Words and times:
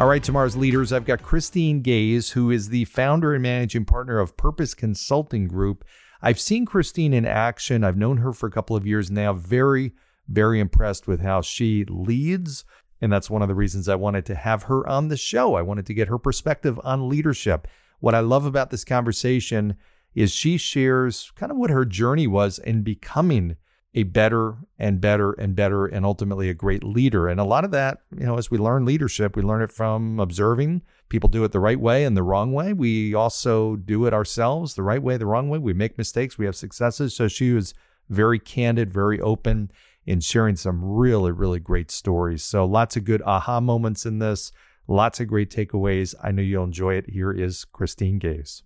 All 0.00 0.06
right, 0.06 0.22
tomorrow's 0.22 0.56
leaders. 0.56 0.94
I've 0.94 1.04
got 1.04 1.22
Christine 1.22 1.82
Gaze, 1.82 2.30
who 2.30 2.50
is 2.50 2.70
the 2.70 2.86
founder 2.86 3.34
and 3.34 3.42
managing 3.42 3.84
partner 3.84 4.18
of 4.18 4.34
Purpose 4.34 4.72
Consulting 4.72 5.46
Group. 5.46 5.84
I've 6.22 6.40
seen 6.40 6.64
Christine 6.64 7.12
in 7.12 7.26
action. 7.26 7.84
I've 7.84 7.98
known 7.98 8.16
her 8.16 8.32
for 8.32 8.46
a 8.46 8.50
couple 8.50 8.74
of 8.74 8.86
years 8.86 9.10
now. 9.10 9.34
Very, 9.34 9.92
very 10.26 10.58
impressed 10.58 11.06
with 11.06 11.20
how 11.20 11.42
she 11.42 11.84
leads. 11.84 12.64
And 13.02 13.12
that's 13.12 13.28
one 13.28 13.42
of 13.42 13.48
the 13.48 13.54
reasons 13.54 13.90
I 13.90 13.94
wanted 13.94 14.24
to 14.24 14.36
have 14.36 14.62
her 14.62 14.88
on 14.88 15.08
the 15.08 15.18
show. 15.18 15.54
I 15.54 15.60
wanted 15.60 15.84
to 15.84 15.94
get 15.94 16.08
her 16.08 16.18
perspective 16.18 16.80
on 16.82 17.10
leadership. 17.10 17.68
What 17.98 18.14
I 18.14 18.20
love 18.20 18.46
about 18.46 18.70
this 18.70 18.84
conversation 18.84 19.76
is 20.14 20.32
she 20.32 20.56
shares 20.56 21.30
kind 21.36 21.52
of 21.52 21.58
what 21.58 21.68
her 21.68 21.84
journey 21.84 22.26
was 22.26 22.58
in 22.58 22.80
becoming 22.80 23.58
a 23.94 24.04
better 24.04 24.56
and 24.78 25.00
better 25.00 25.32
and 25.32 25.56
better 25.56 25.86
and 25.86 26.06
ultimately 26.06 26.48
a 26.48 26.54
great 26.54 26.84
leader. 26.84 27.28
And 27.28 27.40
a 27.40 27.44
lot 27.44 27.64
of 27.64 27.72
that, 27.72 27.98
you 28.16 28.24
know, 28.24 28.38
as 28.38 28.50
we 28.50 28.58
learn 28.58 28.84
leadership, 28.84 29.34
we 29.34 29.42
learn 29.42 29.62
it 29.62 29.72
from 29.72 30.20
observing 30.20 30.82
people 31.08 31.28
do 31.28 31.44
it 31.44 31.52
the 31.52 31.60
right 31.60 31.80
way 31.80 32.04
and 32.04 32.16
the 32.16 32.22
wrong 32.22 32.52
way. 32.52 32.72
We 32.72 33.14
also 33.14 33.76
do 33.76 34.06
it 34.06 34.14
ourselves 34.14 34.74
the 34.74 34.82
right 34.82 35.02
way, 35.02 35.16
the 35.16 35.26
wrong 35.26 35.50
way. 35.50 35.58
We 35.58 35.74
make 35.74 35.98
mistakes, 35.98 36.38
we 36.38 36.46
have 36.46 36.56
successes. 36.56 37.14
So 37.14 37.28
she 37.28 37.52
was 37.52 37.74
very 38.08 38.38
candid, 38.38 38.92
very 38.92 39.20
open 39.20 39.70
in 40.06 40.20
sharing 40.20 40.56
some 40.56 40.82
really, 40.82 41.32
really 41.32 41.60
great 41.60 41.90
stories. 41.90 42.42
So 42.42 42.64
lots 42.64 42.96
of 42.96 43.04
good 43.04 43.22
aha 43.26 43.60
moments 43.60 44.06
in 44.06 44.20
this, 44.20 44.52
lots 44.86 45.20
of 45.20 45.28
great 45.28 45.50
takeaways. 45.50 46.14
I 46.22 46.30
know 46.30 46.42
you'll 46.42 46.64
enjoy 46.64 46.94
it. 46.94 47.10
Here 47.10 47.32
is 47.32 47.64
Christine 47.64 48.18
Gaze. 48.18 48.62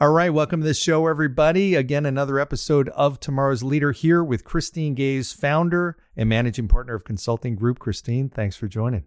All 0.00 0.10
right, 0.10 0.32
welcome 0.32 0.60
to 0.60 0.66
the 0.66 0.74
show, 0.74 1.08
everybody. 1.08 1.74
Again, 1.74 2.06
another 2.06 2.38
episode 2.38 2.88
of 2.90 3.18
Tomorrow's 3.18 3.64
Leader 3.64 3.90
here 3.90 4.22
with 4.22 4.44
Christine 4.44 4.94
Gaze, 4.94 5.32
founder 5.32 5.96
and 6.16 6.28
managing 6.28 6.68
partner 6.68 6.94
of 6.94 7.02
Consulting 7.02 7.56
Group. 7.56 7.80
Christine, 7.80 8.28
thanks 8.28 8.54
for 8.54 8.68
joining. 8.68 9.06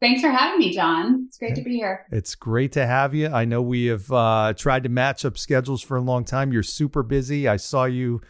Thanks 0.00 0.22
for 0.22 0.30
having 0.30 0.60
me, 0.60 0.72
John. 0.72 1.26
It's 1.26 1.36
great 1.36 1.56
to 1.56 1.60
be 1.60 1.76
here. 1.76 2.06
It's 2.10 2.34
great 2.34 2.72
to 2.72 2.86
have 2.86 3.14
you. 3.14 3.28
I 3.28 3.44
know 3.44 3.60
we 3.60 3.84
have 3.86 4.10
uh, 4.10 4.54
tried 4.56 4.84
to 4.84 4.88
match 4.88 5.26
up 5.26 5.36
schedules 5.36 5.82
for 5.82 5.98
a 5.98 6.00
long 6.00 6.24
time. 6.24 6.54
You're 6.54 6.62
super 6.62 7.02
busy. 7.02 7.46
I 7.46 7.58
saw 7.58 7.84
you. 7.84 8.22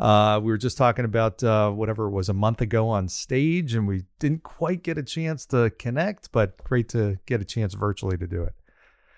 Uh, 0.00 0.40
we 0.42 0.50
were 0.50 0.56
just 0.56 0.78
talking 0.78 1.04
about 1.04 1.44
uh, 1.44 1.70
whatever 1.70 2.06
it 2.06 2.12
was 2.12 2.30
a 2.30 2.34
month 2.34 2.62
ago 2.62 2.88
on 2.88 3.08
stage, 3.08 3.74
and 3.74 3.86
we 3.86 4.04
didn't 4.18 4.42
quite 4.42 4.82
get 4.82 4.96
a 4.96 5.02
chance 5.02 5.44
to 5.46 5.68
connect, 5.78 6.32
but 6.32 6.56
great 6.64 6.88
to 6.88 7.18
get 7.26 7.42
a 7.42 7.44
chance 7.44 7.74
virtually 7.74 8.16
to 8.16 8.26
do 8.26 8.42
it. 8.42 8.54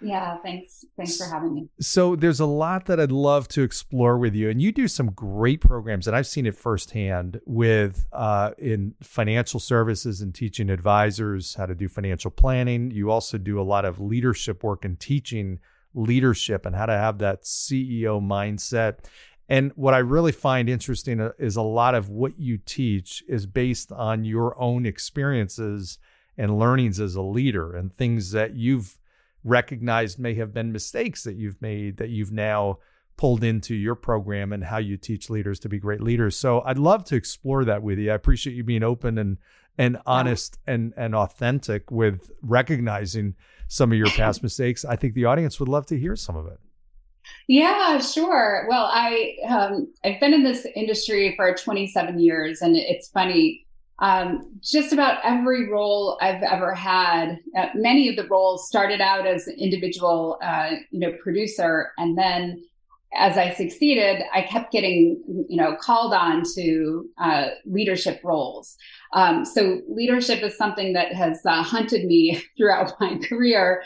Yeah, 0.01 0.37
thanks. 0.39 0.85
Thanks 0.97 1.17
for 1.17 1.25
having 1.25 1.55
me. 1.55 1.69
So 1.81 2.17
there's 2.17 2.41
a 2.41 2.47
lot 2.47 2.87
that 2.87 3.01
I'd 3.01 3.13
love 3.13 3.49
to 3.49 3.63
explore 3.63 4.19
with 4.19 4.35
you, 4.35 4.51
and 4.51 4.61
you 4.61 4.73
do 4.73 4.89
some 4.89 5.11
great 5.11 5.61
programs, 5.61 6.07
and 6.07 6.15
I've 6.15 6.27
seen 6.27 6.47
it 6.47 6.55
firsthand 6.55 7.41
with 7.47 8.07
uh, 8.13 8.51
in 8.59 8.95
financial 9.03 9.59
services 9.59 10.21
and 10.21 10.35
teaching 10.35 10.69
advisors 10.69 11.55
how 11.55 11.67
to 11.67 11.75
do 11.75 11.89
financial 11.89 12.31
planning. 12.31 12.91
You 12.91 13.11
also 13.11 13.39
do 13.39 13.61
a 13.61 13.63
lot 13.63 13.85
of 13.85 14.01
leadership 14.01 14.63
work 14.63 14.85
and 14.85 15.01
teaching 15.01 15.61
leadership 15.95 16.67
and 16.67 16.77
how 16.77 16.87
to 16.87 16.93
have 16.93 17.19
that 17.19 17.43
CEO 17.43 18.21
mindset. 18.21 18.99
And 19.49 19.73
what 19.77 19.95
I 19.95 19.99
really 19.99 20.33
find 20.33 20.69
interesting 20.69 21.21
uh, 21.21 21.31
is 21.39 21.57
a 21.57 21.63
lot 21.63 21.95
of 21.95 22.09
what 22.09 22.39
you 22.39 22.59
teach 22.59 23.23
is 23.29 23.47
based 23.47 23.93
on 23.93 24.25
your 24.25 24.61
own 24.61 24.85
experiences 24.85 25.99
and 26.37 26.59
learnings 26.59 27.01
as 27.01 27.15
a 27.15 27.23
leader 27.23 27.75
and 27.75 27.95
things 27.95 28.33
that 28.33 28.57
you've 28.57 28.99
recognized 29.47 30.19
may 30.19 30.35
have 30.35 30.53
been 30.53 30.73
mistakes 30.73 31.23
that 31.25 31.37
you've 31.37 31.61
made 31.63 31.97
that 31.99 32.11
you've 32.11 32.33
now 32.33 32.79
pulled 33.17 33.43
into 33.43 33.75
your 33.75 33.95
program 33.95 34.53
and 34.53 34.65
how 34.65 34.79
you 34.79 34.97
teach 34.97 35.31
leaders 35.31 35.59
to 35.61 35.69
be 35.69 35.79
great 35.79 36.03
leaders. 36.03 36.37
So 36.37 36.63
I'd 36.67 36.79
love 36.79 37.05
to 37.07 37.17
explore 37.17 37.65
that 37.65 37.83
with 37.83 37.99
you. 37.99 38.11
I 38.11 38.15
appreciate 38.15 38.55
you 38.55 38.65
being 38.65 38.83
open 38.83 39.17
and 39.19 39.39
and 39.79 39.99
honest 40.07 40.59
yeah. 40.67 40.75
and 40.75 40.95
and 40.97 41.15
authentic 41.15 41.91
with 41.91 42.31
recognizing 42.43 43.35
some 43.69 43.93
of 43.93 43.99
your 43.99 44.11
past 44.11 44.43
mistakes. 44.43 44.85
I 44.85 44.97
think 44.97 45.15
the 45.15 45.25
audience 45.25 45.59
would 45.61 45.69
love 45.69 45.87
to 45.87 45.99
hear 45.99 46.17
some 46.17 46.37
of 46.37 46.47
it. 46.47 46.59
Yeah, 47.49 47.99
sure. 47.99 48.67
Well, 48.69 48.89
I 48.93 49.37
um, 49.49 49.93
I've 50.05 50.21
been 50.21 50.35
in 50.35 50.45
this 50.45 50.67
industry 50.75 51.35
for 51.37 51.55
27 51.55 52.19
years, 52.21 52.63
and 52.63 52.77
it's 52.77 53.09
funny 53.09 53.66
um, 53.99 54.59
just 54.61 54.93
about 54.93 55.19
every 55.25 55.71
role 55.71 56.19
I've 56.21 56.43
ever 56.43 56.75
had, 56.75 57.39
uh, 57.57 57.67
many 57.75 58.09
of 58.09 58.17
the 58.17 58.27
roles 58.29 58.69
started 58.69 59.01
out 59.01 59.27
as 59.27 59.47
an 59.47 59.57
individual, 59.59 60.39
uh, 60.43 60.73
you 60.91 61.01
know, 61.01 61.13
producer, 61.23 61.93
and 61.97 62.17
then 62.17 62.63
as 63.15 63.39
I 63.39 63.53
succeeded, 63.53 64.23
I 64.33 64.43
kept 64.43 64.73
getting, 64.73 65.23
you 65.49 65.57
know, 65.57 65.77
called 65.81 66.13
on 66.13 66.43
to 66.55 67.09
uh, 67.19 67.47
leadership 67.65 68.21
roles. 68.23 68.77
Um, 69.13 69.45
so 69.45 69.81
leadership 69.89 70.43
is 70.43 70.57
something 70.57 70.93
that 70.93 71.15
has 71.15 71.41
uh, 71.47 71.63
hunted 71.63 72.05
me 72.05 72.43
throughout 72.57 72.93
my 73.01 73.19
career, 73.19 73.83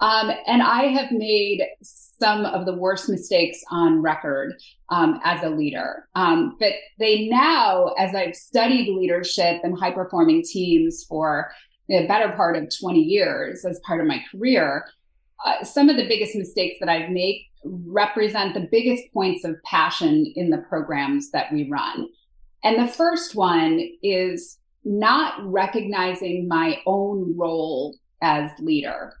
um, 0.00 0.30
and 0.46 0.62
I 0.62 0.84
have 0.84 1.12
made 1.12 1.62
some 1.82 2.44
of 2.44 2.66
the 2.66 2.74
worst 2.74 3.08
mistakes 3.08 3.62
on 3.70 4.02
record 4.02 4.54
um, 4.88 5.20
as 5.24 5.42
a 5.42 5.50
leader. 5.50 6.08
Um, 6.14 6.56
but 6.58 6.72
they 6.98 7.28
now, 7.28 7.94
as 7.98 8.14
I've 8.14 8.34
studied 8.34 8.94
leadership 8.94 9.60
and 9.62 9.78
high 9.78 9.92
performing 9.92 10.42
teams 10.42 11.04
for 11.04 11.50
the 11.88 12.06
better 12.06 12.32
part 12.32 12.56
of 12.56 12.68
20 12.78 13.00
years 13.00 13.64
as 13.64 13.80
part 13.80 14.00
of 14.00 14.06
my 14.06 14.22
career, 14.30 14.86
uh, 15.44 15.64
some 15.64 15.88
of 15.88 15.96
the 15.96 16.08
biggest 16.08 16.34
mistakes 16.34 16.76
that 16.80 16.88
I've 16.88 17.10
made 17.10 17.46
represent 17.64 18.54
the 18.54 18.68
biggest 18.70 19.12
points 19.12 19.44
of 19.44 19.62
passion 19.64 20.32
in 20.34 20.50
the 20.50 20.64
programs 20.68 21.30
that 21.30 21.52
we 21.52 21.68
run. 21.68 22.06
And 22.62 22.78
the 22.78 22.90
first 22.90 23.34
one 23.34 23.80
is 24.02 24.58
not 24.84 25.34
recognizing 25.44 26.48
my 26.48 26.78
own 26.86 27.36
role 27.36 27.96
as 28.22 28.50
leader. 28.60 29.19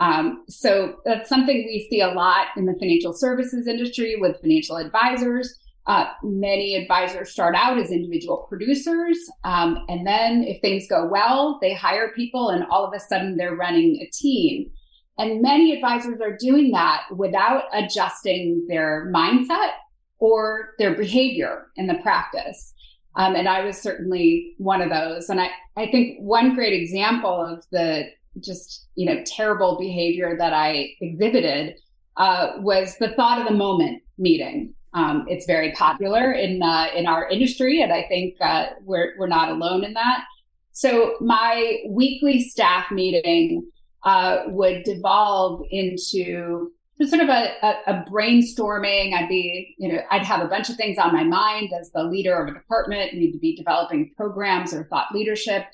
Um, 0.00 0.44
so 0.48 0.96
that's 1.04 1.28
something 1.28 1.54
we 1.54 1.86
see 1.90 2.00
a 2.00 2.08
lot 2.08 2.48
in 2.56 2.64
the 2.64 2.74
financial 2.80 3.12
services 3.12 3.66
industry 3.66 4.16
with 4.18 4.40
financial 4.40 4.76
advisors. 4.76 5.54
Uh, 5.86 6.06
many 6.22 6.74
advisors 6.74 7.30
start 7.30 7.54
out 7.54 7.78
as 7.78 7.90
individual 7.90 8.46
producers, 8.48 9.18
um, 9.44 9.84
and 9.88 10.06
then 10.06 10.44
if 10.44 10.60
things 10.60 10.86
go 10.88 11.06
well, 11.06 11.58
they 11.60 11.74
hire 11.74 12.12
people, 12.14 12.48
and 12.48 12.64
all 12.70 12.84
of 12.84 12.94
a 12.94 13.00
sudden 13.00 13.36
they're 13.36 13.56
running 13.56 13.98
a 14.00 14.10
team. 14.10 14.70
And 15.18 15.42
many 15.42 15.74
advisors 15.74 16.20
are 16.20 16.36
doing 16.36 16.70
that 16.72 17.04
without 17.14 17.64
adjusting 17.74 18.66
their 18.68 19.10
mindset 19.14 19.72
or 20.18 20.70
their 20.78 20.94
behavior 20.94 21.66
in 21.76 21.88
the 21.88 21.98
practice. 22.02 22.72
Um, 23.16 23.34
and 23.34 23.48
I 23.48 23.64
was 23.64 23.76
certainly 23.76 24.54
one 24.58 24.80
of 24.80 24.90
those. 24.90 25.28
And 25.28 25.40
I, 25.40 25.50
I 25.76 25.90
think 25.90 26.18
one 26.20 26.54
great 26.54 26.72
example 26.72 27.44
of 27.44 27.64
the 27.72 28.04
just 28.38 28.88
you 28.94 29.06
know 29.06 29.22
terrible 29.26 29.78
behavior 29.78 30.36
that 30.38 30.52
I 30.52 30.90
exhibited 31.00 31.76
uh, 32.16 32.52
was 32.58 32.96
the 32.98 33.12
thought 33.14 33.40
of 33.40 33.48
the 33.48 33.54
moment 33.54 34.02
meeting. 34.18 34.74
Um, 34.92 35.24
it's 35.28 35.46
very 35.46 35.72
popular 35.72 36.32
in 36.32 36.62
uh, 36.62 36.88
in 36.94 37.06
our 37.06 37.28
industry, 37.28 37.82
and 37.82 37.92
I 37.92 38.04
think 38.08 38.34
uh, 38.40 38.66
we're 38.82 39.14
we're 39.18 39.26
not 39.26 39.50
alone 39.50 39.84
in 39.84 39.94
that. 39.94 40.24
So 40.72 41.16
my 41.20 41.78
weekly 41.88 42.40
staff 42.42 42.90
meeting 42.90 43.68
uh, 44.04 44.42
would 44.46 44.84
devolve 44.84 45.62
into 45.70 46.70
sort 47.06 47.22
of 47.22 47.28
a, 47.28 47.52
a, 47.62 47.74
a, 47.86 48.04
brainstorming. 48.10 49.14
I'd 49.14 49.28
be, 49.28 49.74
you 49.78 49.90
know, 49.90 50.00
I'd 50.10 50.22
have 50.22 50.42
a 50.42 50.48
bunch 50.48 50.68
of 50.68 50.76
things 50.76 50.98
on 50.98 51.12
my 51.12 51.24
mind 51.24 51.70
as 51.78 51.90
the 51.92 52.04
leader 52.04 52.36
of 52.38 52.48
a 52.48 52.52
department, 52.52 53.14
need 53.14 53.32
to 53.32 53.38
be 53.38 53.56
developing 53.56 54.12
programs 54.16 54.74
or 54.74 54.84
thought 54.84 55.06
leadership 55.14 55.64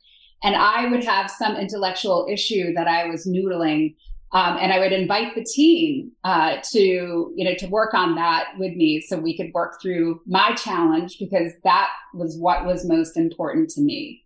and 0.43 0.55
I 0.57 0.87
would 0.87 1.05
have 1.05 1.31
some 1.31 1.57
intellectual 1.57 2.27
issue 2.31 2.73
that 2.75 2.89
I 2.89 3.07
was 3.07 3.27
noodling. 3.27 3.95
Um, 4.33 4.59
and 4.61 4.73
I 4.73 4.81
would 4.81 4.93
invite 4.93 5.37
the 5.37 5.45
team 5.45 6.11
uh, 6.25 6.57
to, 6.73 6.81
you 6.81 7.45
know, 7.45 7.55
to 7.55 7.69
work 7.69 7.95
on 7.95 8.17
that 8.17 8.49
with 8.59 8.75
me, 8.75 9.01
so 9.01 9.17
we 9.17 9.37
could 9.37 9.53
work 9.55 9.81
through 9.81 10.21
my 10.27 10.53
challenge 10.55 11.17
because 11.21 11.53
that 11.63 11.91
was 12.13 12.37
what 12.37 12.67
was 12.67 12.85
most 12.85 13.17
important 13.17 13.71
to 13.71 13.81
me. 13.81 14.25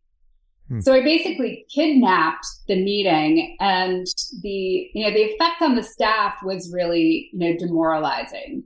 Hmm. 0.69 0.81
So 0.81 0.95
I 0.95 1.03
basically 1.03 1.67
kidnapped 1.69 2.47
the 2.67 2.83
meeting, 2.83 3.57
and 3.61 4.07
the, 4.41 4.89
you 4.95 5.05
know, 5.05 5.12
the 5.12 5.25
effect 5.25 5.61
on 5.61 5.77
the 5.77 5.83
staff 5.83 6.35
was 6.43 6.73
really, 6.73 7.29
you 7.33 7.39
know, 7.39 7.59
demoralizing. 7.59 8.65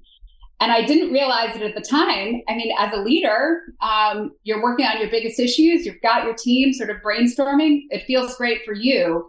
And 0.60 0.70
I 0.70 0.82
didn't 0.82 1.12
realize 1.12 1.56
it 1.56 1.62
at 1.62 1.74
the 1.74 1.80
time. 1.80 2.42
I 2.48 2.54
mean, 2.54 2.72
as 2.78 2.92
a 2.94 3.00
leader, 3.00 3.62
um, 3.80 4.30
you're 4.44 4.62
working 4.62 4.86
on 4.86 5.00
your 5.00 5.10
biggest 5.10 5.38
issues, 5.38 5.84
you've 5.84 6.00
got 6.00 6.24
your 6.24 6.34
team 6.34 6.72
sort 6.72 6.90
of 6.90 6.98
brainstorming. 6.98 7.82
It 7.90 8.04
feels 8.04 8.36
great 8.36 8.64
for 8.64 8.72
you. 8.72 9.28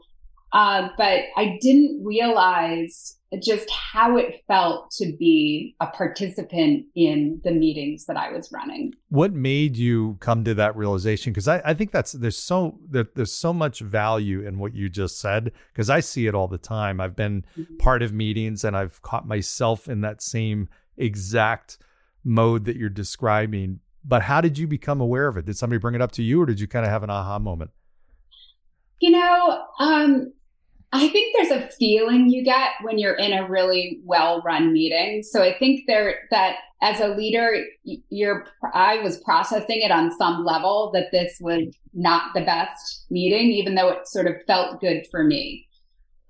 Uh, 0.53 0.87
but 0.97 1.23
I 1.35 1.57
didn't 1.61 2.01
realize 2.05 3.17
just 3.43 3.69
how 3.69 4.15
it 4.15 4.41
felt 4.47 4.89
to 4.91 5.13
be 5.19 5.75
a 5.81 5.87
participant 5.87 6.85
in 6.95 7.41
the 7.43 7.51
meetings 7.51 8.05
that 8.05 8.15
I 8.15 8.31
was 8.31 8.51
running. 8.53 8.93
What 9.09 9.33
made 9.33 9.75
you 9.75 10.15
come 10.21 10.45
to 10.45 10.53
that 10.53 10.77
realization? 10.77 11.33
Because 11.33 11.49
I, 11.49 11.61
I 11.65 11.73
think 11.73 11.91
that's 11.91 12.13
there's 12.13 12.37
so 12.37 12.79
there, 12.89 13.07
there's 13.15 13.33
so 13.33 13.51
much 13.51 13.81
value 13.81 14.47
in 14.47 14.57
what 14.57 14.73
you 14.73 14.87
just 14.87 15.19
said. 15.19 15.51
Because 15.73 15.89
I 15.89 15.99
see 15.99 16.27
it 16.27 16.35
all 16.35 16.47
the 16.47 16.57
time. 16.57 17.01
I've 17.01 17.15
been 17.15 17.43
mm-hmm. 17.57 17.75
part 17.77 18.01
of 18.01 18.13
meetings 18.13 18.63
and 18.63 18.77
I've 18.77 19.01
caught 19.01 19.27
myself 19.27 19.89
in 19.89 20.01
that 20.01 20.21
same 20.21 20.69
exact 20.97 21.77
mode 22.23 22.65
that 22.65 22.75
you're 22.75 22.89
describing. 22.89 23.79
But 24.03 24.23
how 24.23 24.41
did 24.41 24.57
you 24.57 24.67
become 24.67 25.01
aware 25.01 25.27
of 25.27 25.37
it? 25.37 25.45
Did 25.45 25.57
somebody 25.57 25.79
bring 25.79 25.95
it 25.95 26.01
up 26.01 26.11
to 26.13 26.23
you, 26.23 26.41
or 26.41 26.45
did 26.45 26.59
you 26.59 26.67
kind 26.67 26.85
of 26.85 26.91
have 26.91 27.03
an 27.03 27.09
aha 27.09 27.39
moment? 27.39 27.71
You 28.99 29.11
know, 29.11 29.63
um, 29.79 30.31
I 30.91 31.09
think 31.09 31.35
there's 31.35 31.51
a 31.51 31.67
feeling 31.77 32.29
you 32.29 32.43
get 32.43 32.71
when 32.81 32.97
you're 32.97 33.15
in 33.15 33.33
a 33.33 33.47
really 33.47 33.99
well-run 34.05 34.71
meeting. 34.71 35.23
So 35.23 35.43
I 35.43 35.57
think 35.57 35.81
there 35.87 36.19
that 36.31 36.55
as 36.81 36.99
a 36.99 37.09
leader, 37.09 37.65
you're 37.83 38.45
I 38.73 39.01
was 39.01 39.17
processing 39.21 39.81
it 39.81 39.91
on 39.91 40.15
some 40.17 40.45
level 40.45 40.91
that 40.93 41.11
this 41.11 41.37
was 41.41 41.75
not 41.93 42.33
the 42.33 42.41
best 42.41 43.05
meeting, 43.09 43.51
even 43.51 43.75
though 43.75 43.89
it 43.89 44.07
sort 44.07 44.27
of 44.27 44.35
felt 44.47 44.79
good 44.79 45.05
for 45.11 45.23
me. 45.23 45.67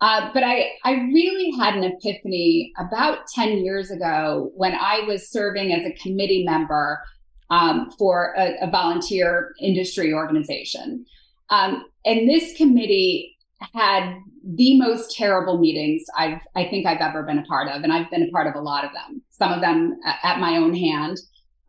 Uh, 0.01 0.30
but 0.33 0.44
I, 0.44 0.71
I 0.83 0.94
really 1.13 1.51
had 1.57 1.75
an 1.75 1.83
epiphany 1.83 2.74
about 2.77 3.27
10 3.33 3.59
years 3.59 3.92
ago 3.92 4.51
when 4.56 4.74
I 4.75 5.01
was 5.07 5.30
serving 5.30 5.71
as 5.71 5.86
a 5.86 5.94
committee 5.94 6.44
member 6.44 7.01
um, 7.50 7.89
for 7.97 8.33
a, 8.38 8.56
a, 8.62 8.69
volunteer 8.69 9.53
industry 9.62 10.13
organization. 10.13 11.06
Um, 11.50 11.86
and 12.03 12.27
this 12.27 12.57
committee 12.57 13.38
had 13.74 14.18
the 14.44 14.80
most 14.80 15.15
terrible 15.15 15.59
meetings 15.59 16.03
I've, 16.18 16.41
I 16.56 16.65
think 16.65 16.86
I've 16.86 17.01
ever 17.01 17.24
been 17.24 17.39
a 17.39 17.44
part 17.44 17.69
of. 17.69 17.83
And 17.83 17.94
I've 17.94 18.09
been 18.09 18.24
a 18.24 18.31
part 18.31 18.48
of 18.48 18.56
a 18.56 18.62
lot 18.62 18.83
of 18.83 18.91
them, 18.94 19.21
some 19.30 19.51
of 19.51 19.62
them 19.62 19.98
at 20.24 20.39
my 20.39 20.57
own 20.57 20.74
hand, 20.74 21.18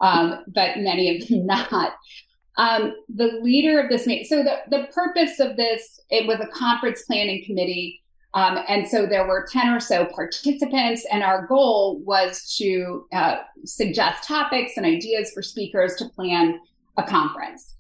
um, 0.00 0.44
but 0.48 0.78
many 0.78 1.16
of 1.16 1.28
them 1.28 1.46
not. 1.70 1.92
Um, 2.58 2.94
the 3.14 3.38
leader 3.42 3.78
of 3.78 3.90
this 3.90 4.06
meeting, 4.06 4.24
so 4.24 4.42
the, 4.42 4.56
the 4.70 4.86
purpose 4.92 5.40
of 5.40 5.56
this, 5.56 6.00
it 6.08 6.26
was 6.26 6.40
a 6.40 6.46
conference 6.58 7.02
planning 7.02 7.44
committee. 7.44 8.02
Um, 8.36 8.58
and 8.68 8.86
so 8.86 9.06
there 9.06 9.26
were 9.26 9.48
10 9.50 9.70
or 9.70 9.80
so 9.80 10.04
participants, 10.04 11.06
and 11.10 11.22
our 11.22 11.46
goal 11.46 12.00
was 12.04 12.54
to 12.58 13.06
uh, 13.10 13.36
suggest 13.64 14.24
topics 14.24 14.72
and 14.76 14.84
ideas 14.84 15.32
for 15.32 15.42
speakers 15.42 15.94
to 15.96 16.08
plan 16.10 16.60
a 16.98 17.02
conference. 17.02 17.76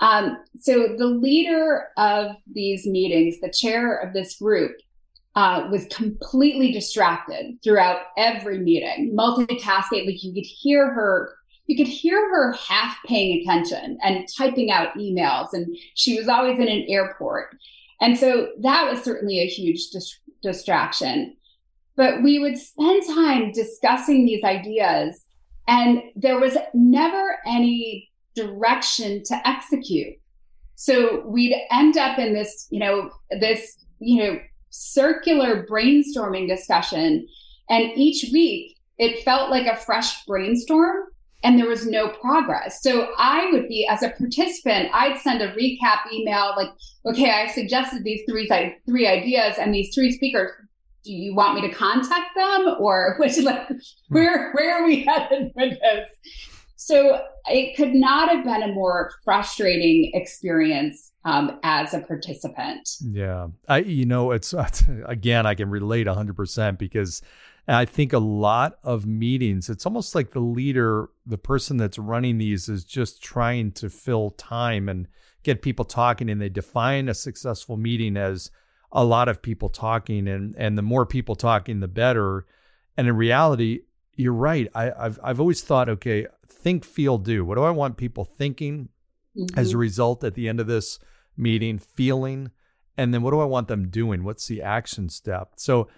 Um, 0.00 0.36
so 0.60 0.94
the 0.98 1.06
leader 1.06 1.86
of 1.96 2.36
these 2.52 2.86
meetings, 2.86 3.40
the 3.40 3.48
chair 3.48 3.96
of 3.96 4.12
this 4.12 4.36
group, 4.36 4.76
uh, 5.36 5.68
was 5.70 5.86
completely 5.86 6.70
distracted 6.70 7.56
throughout 7.64 8.00
every 8.18 8.58
meeting, 8.58 9.16
multitasking. 9.18 10.04
Like 10.04 10.22
you 10.22 10.34
could 10.34 10.44
hear 10.44 10.92
her, 10.92 11.34
you 11.66 11.78
could 11.78 11.88
hear 11.88 12.28
her 12.28 12.52
half 12.52 12.98
paying 13.06 13.40
attention 13.40 13.96
and 14.02 14.28
typing 14.36 14.70
out 14.70 14.94
emails, 14.98 15.54
and 15.54 15.74
she 15.94 16.18
was 16.18 16.28
always 16.28 16.58
in 16.58 16.68
an 16.68 16.84
airport. 16.88 17.56
And 18.04 18.18
so 18.18 18.48
that 18.60 18.90
was 18.90 19.02
certainly 19.02 19.40
a 19.40 19.46
huge 19.46 19.88
dis- 19.88 20.18
distraction. 20.42 21.34
But 21.96 22.22
we 22.22 22.38
would 22.38 22.58
spend 22.58 23.02
time 23.06 23.50
discussing 23.50 24.26
these 24.26 24.44
ideas, 24.44 25.24
and 25.66 26.02
there 26.14 26.38
was 26.38 26.54
never 26.74 27.38
any 27.46 28.10
direction 28.34 29.22
to 29.24 29.48
execute. 29.48 30.12
So 30.74 31.22
we'd 31.24 31.56
end 31.70 31.96
up 31.96 32.18
in 32.18 32.34
this, 32.34 32.66
you 32.70 32.78
know, 32.78 33.08
this, 33.40 33.74
you 34.00 34.22
know, 34.22 34.38
circular 34.68 35.66
brainstorming 35.66 36.46
discussion. 36.46 37.26
And 37.70 37.90
each 37.96 38.30
week 38.34 38.76
it 38.98 39.24
felt 39.24 39.48
like 39.48 39.66
a 39.66 39.80
fresh 39.80 40.26
brainstorm 40.26 41.04
and 41.44 41.58
there 41.58 41.68
was 41.68 41.86
no 41.86 42.08
progress. 42.08 42.82
So 42.82 43.08
I 43.18 43.50
would 43.52 43.68
be, 43.68 43.86
as 43.86 44.02
a 44.02 44.08
participant, 44.08 44.88
I'd 44.94 45.18
send 45.18 45.42
a 45.42 45.52
recap 45.52 46.10
email 46.12 46.54
like, 46.56 46.70
okay, 47.06 47.30
I 47.30 47.46
suggested 47.48 48.02
these 48.02 48.22
three, 48.28 48.48
three 48.86 49.06
ideas 49.06 49.56
and 49.58 49.72
these 49.72 49.94
three 49.94 50.10
speakers. 50.10 50.50
Do 51.04 51.12
you 51.12 51.34
want 51.34 51.54
me 51.54 51.68
to 51.68 51.74
contact 51.74 52.34
them 52.34 52.76
or 52.80 53.16
which, 53.20 53.38
like, 53.38 53.68
where, 54.08 54.52
where 54.52 54.82
are 54.82 54.86
we 54.86 55.04
headed 55.04 55.52
with 55.54 55.78
this? 55.80 56.08
So 56.76 57.22
it 57.46 57.76
could 57.76 57.94
not 57.94 58.30
have 58.30 58.44
been 58.44 58.62
a 58.62 58.72
more 58.72 59.10
frustrating 59.24 60.10
experience 60.14 61.12
um, 61.24 61.58
as 61.62 61.94
a 61.94 62.00
participant. 62.00 62.88
Yeah, 63.00 63.48
I 63.68 63.78
you 63.78 64.04
know 64.04 64.32
it's 64.32 64.54
again 65.06 65.46
I 65.46 65.54
can 65.54 65.70
relate 65.70 66.06
100% 66.06 66.76
because 66.76 67.22
I 67.66 67.84
think 67.84 68.12
a 68.12 68.18
lot 68.18 68.78
of 68.82 69.06
meetings 69.06 69.70
it's 69.70 69.86
almost 69.86 70.14
like 70.14 70.30
the 70.30 70.40
leader, 70.40 71.08
the 71.24 71.38
person 71.38 71.76
that's 71.76 71.98
running 71.98 72.38
these 72.38 72.68
is 72.68 72.84
just 72.84 73.22
trying 73.22 73.72
to 73.72 73.88
fill 73.88 74.30
time 74.30 74.88
and 74.88 75.08
get 75.42 75.62
people 75.62 75.84
talking 75.84 76.28
and 76.28 76.40
they 76.40 76.48
define 76.48 77.08
a 77.08 77.14
successful 77.14 77.76
meeting 77.76 78.16
as 78.16 78.50
a 78.92 79.04
lot 79.04 79.28
of 79.28 79.42
people 79.42 79.68
talking 79.68 80.28
and 80.28 80.54
and 80.56 80.76
the 80.76 80.82
more 80.82 81.06
people 81.06 81.34
talking 81.34 81.80
the 81.80 81.88
better. 81.88 82.46
And 82.96 83.08
in 83.08 83.16
reality, 83.16 83.80
you're 84.14 84.32
right. 84.32 84.68
I, 84.74 84.84
have 84.84 85.18
I've 85.22 85.40
always 85.40 85.62
thought, 85.62 85.88
okay, 85.88 86.26
think, 86.48 86.84
feel, 86.84 87.18
do. 87.18 87.44
What 87.44 87.56
do 87.56 87.62
I 87.62 87.70
want 87.70 87.96
people 87.96 88.24
thinking 88.24 88.88
mm-hmm. 89.36 89.58
as 89.58 89.68
a 89.68 89.70
mm-hmm. 89.70 89.80
result 89.80 90.24
at 90.24 90.34
the 90.34 90.48
end 90.48 90.60
of 90.60 90.66
this 90.66 90.98
meeting, 91.36 91.78
feeling, 91.78 92.50
and 92.96 93.12
then 93.12 93.22
what 93.22 93.32
do 93.32 93.40
I 93.40 93.44
want 93.44 93.68
them 93.68 93.88
doing? 93.88 94.22
What's 94.22 94.46
the 94.46 94.62
action 94.62 95.08
step? 95.08 95.52
So 95.56 95.88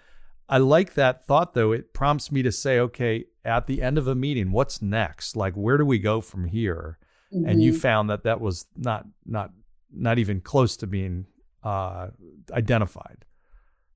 I 0.49 0.57
like 0.59 0.93
that 0.93 1.25
thought 1.25 1.53
though. 1.53 1.71
It 1.71 1.93
prompts 1.93 2.31
me 2.31 2.41
to 2.43 2.51
say, 2.51 2.79
okay, 2.79 3.25
at 3.43 3.67
the 3.67 3.81
end 3.81 3.97
of 3.97 4.07
a 4.07 4.15
meeting, 4.15 4.51
what's 4.51 4.81
next? 4.81 5.35
Like, 5.35 5.53
where 5.53 5.77
do 5.77 5.85
we 5.85 5.99
go 5.99 6.21
from 6.21 6.45
here? 6.45 6.97
Mm-hmm. 7.33 7.49
And 7.49 7.61
you 7.61 7.71
mm-hmm. 7.71 7.79
found 7.79 8.09
that 8.09 8.23
that 8.23 8.39
was 8.39 8.65
not 8.75 9.05
not 9.25 9.51
not 9.93 10.19
even 10.19 10.41
close 10.41 10.77
to 10.77 10.87
being 10.87 11.25
uh, 11.63 12.07
identified. 12.51 13.25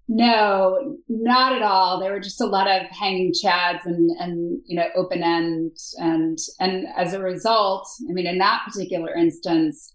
No, 0.07 0.97
not 1.07 1.53
at 1.53 1.61
all. 1.61 1.99
There 1.99 2.11
were 2.11 2.19
just 2.19 2.41
a 2.41 2.45
lot 2.45 2.67
of 2.67 2.87
hanging 2.87 3.31
chads 3.31 3.85
and 3.85 4.09
and 4.19 4.59
you 4.65 4.75
know 4.75 4.87
open 4.95 5.23
ends 5.23 5.95
and 5.99 6.37
and 6.59 6.85
as 6.97 7.13
a 7.13 7.19
result, 7.21 7.87
I 8.09 8.13
mean, 8.13 8.27
in 8.27 8.37
that 8.39 8.63
particular 8.67 9.13
instance, 9.15 9.93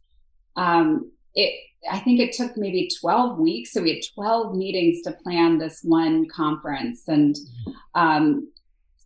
um, 0.56 1.10
it 1.34 1.52
I 1.90 1.98
think 1.98 2.20
it 2.20 2.32
took 2.32 2.56
maybe 2.56 2.88
twelve 3.00 3.38
weeks. 3.38 3.72
So 3.72 3.82
we 3.82 3.94
had 3.94 4.02
twelve 4.14 4.56
meetings 4.56 5.02
to 5.02 5.12
plan 5.12 5.58
this 5.58 5.80
one 5.82 6.26
conference, 6.28 7.06
and 7.08 7.34
mm-hmm. 7.34 8.00
um, 8.00 8.48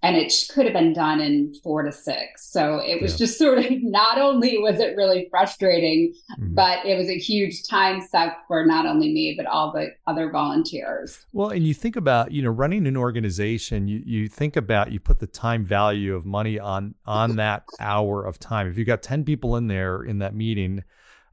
and 0.03 0.17
it 0.17 0.33
could 0.51 0.65
have 0.65 0.73
been 0.73 0.95
done 0.95 1.21
in 1.21 1.53
four 1.63 1.83
to 1.83 1.93
six. 1.93 2.51
So 2.51 2.79
it 2.79 3.03
was 3.03 3.13
yeah. 3.13 3.19
just 3.19 3.39
sort 3.39 3.59
of 3.59 3.67
not 3.83 4.19
only 4.19 4.57
was 4.59 4.81
it 4.81 4.97
really 4.97 5.27
frustrating, 5.31 6.15
mm-hmm. 6.33 6.55
but 6.55 6.85
it 6.87 6.97
was 6.97 7.09
a 7.09 7.19
huge 7.19 7.67
time 7.69 8.01
suck 8.01 8.39
for 8.49 8.65
not 8.65 8.87
only 8.87 9.13
me 9.13 9.35
but 9.37 9.47
all 9.47 9.73
the 9.73 9.89
other 10.07 10.31
volunteers. 10.31 11.27
Well, 11.33 11.51
and 11.51 11.67
you 11.67 11.75
think 11.75 11.97
about 11.97 12.33
you 12.33 12.43
know 12.43 12.51
running 12.51 12.87
an 12.87 12.97
organization, 12.97 13.89
you 13.89 14.03
you 14.05 14.29
think 14.29 14.57
about 14.57 14.93
you 14.93 15.01
put 15.01 15.19
the 15.19 15.27
time 15.27 15.65
value 15.65 16.15
of 16.15 16.25
money 16.25 16.59
on 16.59 16.95
on 17.05 17.37
that 17.37 17.65
hour 17.79 18.25
of 18.25 18.39
time. 18.39 18.69
If 18.69 18.79
you've 18.79 18.87
got 18.87 19.03
ten 19.03 19.25
people 19.25 19.57
in 19.57 19.67
there 19.67 20.03
in 20.03 20.19
that 20.21 20.35
meeting 20.35 20.83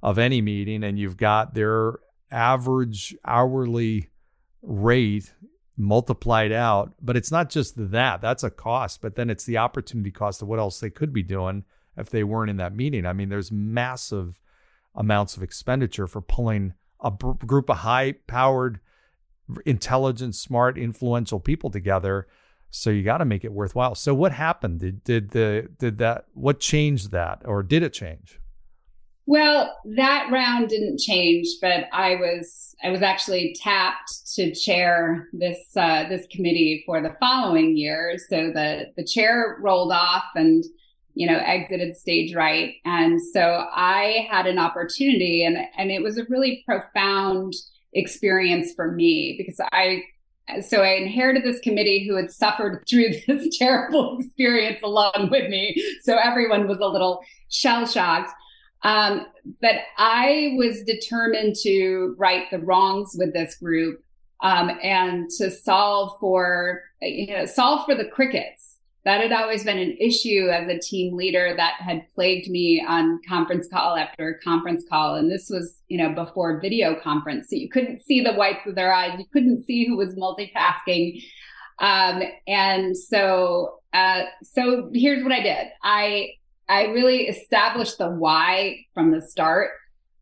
of 0.01 0.18
any 0.18 0.42
meeting, 0.42 0.84
and 0.84 1.00
you've 1.00 1.18
got 1.18 1.54
their 1.54 2.00
average 2.32 3.16
hourly 3.25 4.10
rate 4.62 5.34
multiplied 5.77 6.51
out. 6.51 6.94
But 7.01 7.18
it's 7.18 7.32
not 7.32 7.50
just 7.50 7.74
that, 7.92 8.22
that's 8.22 8.44
a 8.44 8.50
cost, 8.50 9.01
but 9.01 9.16
then 9.16 9.30
it's 9.30 9.46
the 9.46 9.58
opportunity 9.58 10.12
cost 10.12 10.42
of 10.42 10.48
what 10.48 10.60
else 10.60 10.80
they 10.80 10.89
could 10.89 11.13
be 11.13 11.24
doing 11.24 11.63
if 11.96 12.10
they 12.10 12.24
weren't 12.24 12.50
in 12.50 12.58
that 12.58 12.75
meeting. 12.75 13.06
I 13.06 13.13
mean, 13.13 13.30
there's 13.30 13.51
massive 13.51 14.42
amounts 14.96 15.38
of 15.38 15.44
expenditure 15.44 16.08
for 16.08 16.22
pulling 16.22 16.74
a 17.04 17.12
group 17.12 17.70
of 17.70 17.77
high 17.77 18.13
powered, 18.25 18.80
intelligent, 19.66 20.36
smart, 20.36 20.77
influential 20.77 21.39
people 21.39 21.70
together. 21.70 22.27
So 22.70 22.89
you 22.89 23.04
got 23.04 23.20
to 23.20 23.25
make 23.25 23.46
it 23.46 23.54
worthwhile. 23.54 23.96
So 23.96 24.13
what 24.13 24.34
happened? 24.34 24.80
Did 24.80 25.04
did 25.04 25.30
the 25.30 25.70
did 25.77 26.00
that 26.00 26.25
what 26.34 26.60
changed 26.60 27.12
that 27.12 27.44
or 27.46 27.63
did 27.63 27.82
it 27.84 27.94
change? 27.94 28.39
Well, 29.27 29.77
that 29.98 30.29
round 30.31 30.69
didn't 30.69 31.00
change, 31.00 31.48
but 31.62 31.84
I 31.91 32.15
was 32.15 32.74
I 32.81 32.89
was 32.91 33.01
actually 33.01 33.57
tapped 33.62 34.34
to 34.36 34.55
chair 34.55 35.27
this 35.34 35.60
uh, 35.75 36.07
this 36.07 36.25
committee 36.31 36.84
for 36.86 37.01
the 37.01 37.13
following 37.19 37.75
year. 37.75 38.15
So 38.29 38.51
the 38.53 38.86
the 38.96 39.03
chair 39.03 39.57
rolled 39.60 39.91
off 39.91 40.24
and 40.34 40.63
you 41.13 41.27
know 41.27 41.39
exited 41.39 41.98
stage 41.98 42.34
right, 42.34 42.75
and 42.86 43.22
so 43.22 43.67
I 43.69 44.29
had 44.31 44.48
an 44.48 44.60
opportunity, 44.60 45.43
and 45.43 45.57
and 45.77 45.91
it 45.91 46.01
was 46.01 46.17
a 46.17 46.25
really 46.29 46.63
profound 46.65 47.53
experience 47.91 48.74
for 48.74 48.93
me 48.93 49.36
because 49.38 49.60
I 49.74 50.03
so 50.62 50.84
I 50.84 50.91
inherited 50.91 51.43
this 51.43 51.60
committee 51.60 52.07
who 52.07 52.15
had 52.15 52.31
suffered 52.31 52.86
through 52.89 53.10
this 53.27 53.57
terrible 53.60 54.19
experience 54.19 54.79
along 54.84 55.27
with 55.31 55.50
me. 55.50 55.84
So 56.03 56.15
everyone 56.15 56.65
was 56.65 56.79
a 56.79 56.88
little 56.88 57.19
shell 57.50 57.86
shocked. 57.86 58.31
Um, 58.84 59.25
but 59.62 59.75
I 59.98 60.53
was 60.57 60.84
determined 60.84 61.55
to 61.63 62.15
right 62.17 62.50
the 62.51 62.60
wrongs 62.60 63.15
with 63.17 63.34
this 63.34 63.55
group 63.55 64.03
um, 64.41 64.72
and 64.84 65.29
to 65.38 65.50
solve 65.50 66.17
for 66.19 66.84
you 67.01 67.34
know 67.34 67.46
solve 67.46 67.86
for 67.86 67.96
the 67.96 68.05
crickets. 68.05 68.75
That 69.05 69.22
had 69.22 69.31
always 69.31 69.63
been 69.63 69.77
an 69.77 69.96
issue 70.01 70.50
as 70.51 70.67
a 70.67 70.77
team 70.79 71.15
leader 71.15 71.53
that 71.55 71.75
had 71.75 72.13
plagued 72.13 72.50
me 72.50 72.84
on 72.86 73.22
conference 73.25 73.65
call 73.72 73.96
after 73.96 74.38
conference 74.43 74.84
call. 74.89 75.15
And 75.15 75.31
this 75.31 75.50
was, 75.50 75.79
you 75.88 75.98
know, 75.98 76.13
before 76.13 76.60
video 76.60 76.93
conference. 77.00 77.50
So 77.50 77.55
you 77.55 77.69
couldn't 77.69 78.01
see 78.01 78.19
the 78.19 78.34
whites 78.34 78.67
of 78.67 78.75
their 78.75 78.93
eyes. 78.93 79.17
You 79.17 79.24
couldn't 79.31 79.63
see 79.63 79.88
who 79.88 79.96
was 79.96 80.13
multitasking. 80.15 81.24
Um, 81.79 82.22
and 82.48 82.98
so, 82.98 83.79
uh, 83.93 84.24
so 84.43 84.89
here's 84.93 85.24
what 85.24 85.31
I 85.31 85.41
did. 85.41 85.67
I, 85.84 86.31
I 86.70 86.86
really 86.86 87.28
established 87.28 87.98
the 87.98 88.10
why 88.10 88.86
from 88.94 89.12
the 89.12 89.22
start 89.22 89.72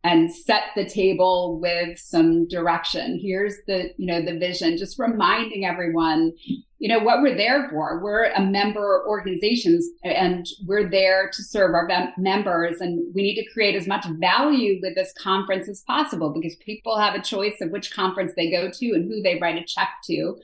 and 0.05 0.31
set 0.31 0.65
the 0.75 0.87
table 0.87 1.59
with 1.59 1.97
some 1.97 2.47
direction. 2.47 3.19
Here's 3.19 3.55
the, 3.65 3.89
you 3.97 4.05
know, 4.05 4.23
the 4.23 4.37
vision, 4.37 4.77
just 4.77 4.99
reminding 4.99 5.65
everyone, 5.65 6.31
you 6.77 6.87
know, 6.87 6.99
what 6.99 7.23
we're 7.23 7.35
there 7.35 7.67
for. 7.71 7.99
We're 8.03 8.25
a 8.25 8.41
member 8.45 9.03
organizations 9.07 9.89
and 10.03 10.45
we're 10.67 10.87
there 10.87 11.31
to 11.33 11.43
serve 11.43 11.73
our 11.73 11.89
members 12.19 12.81
and 12.81 13.15
we 13.15 13.23
need 13.23 13.41
to 13.41 13.51
create 13.51 13.73
as 13.73 13.87
much 13.87 14.05
value 14.19 14.79
with 14.79 14.93
this 14.93 15.11
conference 15.17 15.67
as 15.67 15.81
possible 15.87 16.29
because 16.29 16.55
people 16.57 16.99
have 16.99 17.15
a 17.15 17.21
choice 17.21 17.59
of 17.59 17.71
which 17.71 17.91
conference 17.91 18.33
they 18.35 18.51
go 18.51 18.69
to 18.69 18.91
and 18.91 19.11
who 19.11 19.23
they 19.23 19.39
write 19.39 19.57
a 19.57 19.65
check 19.65 19.89
to. 20.03 20.37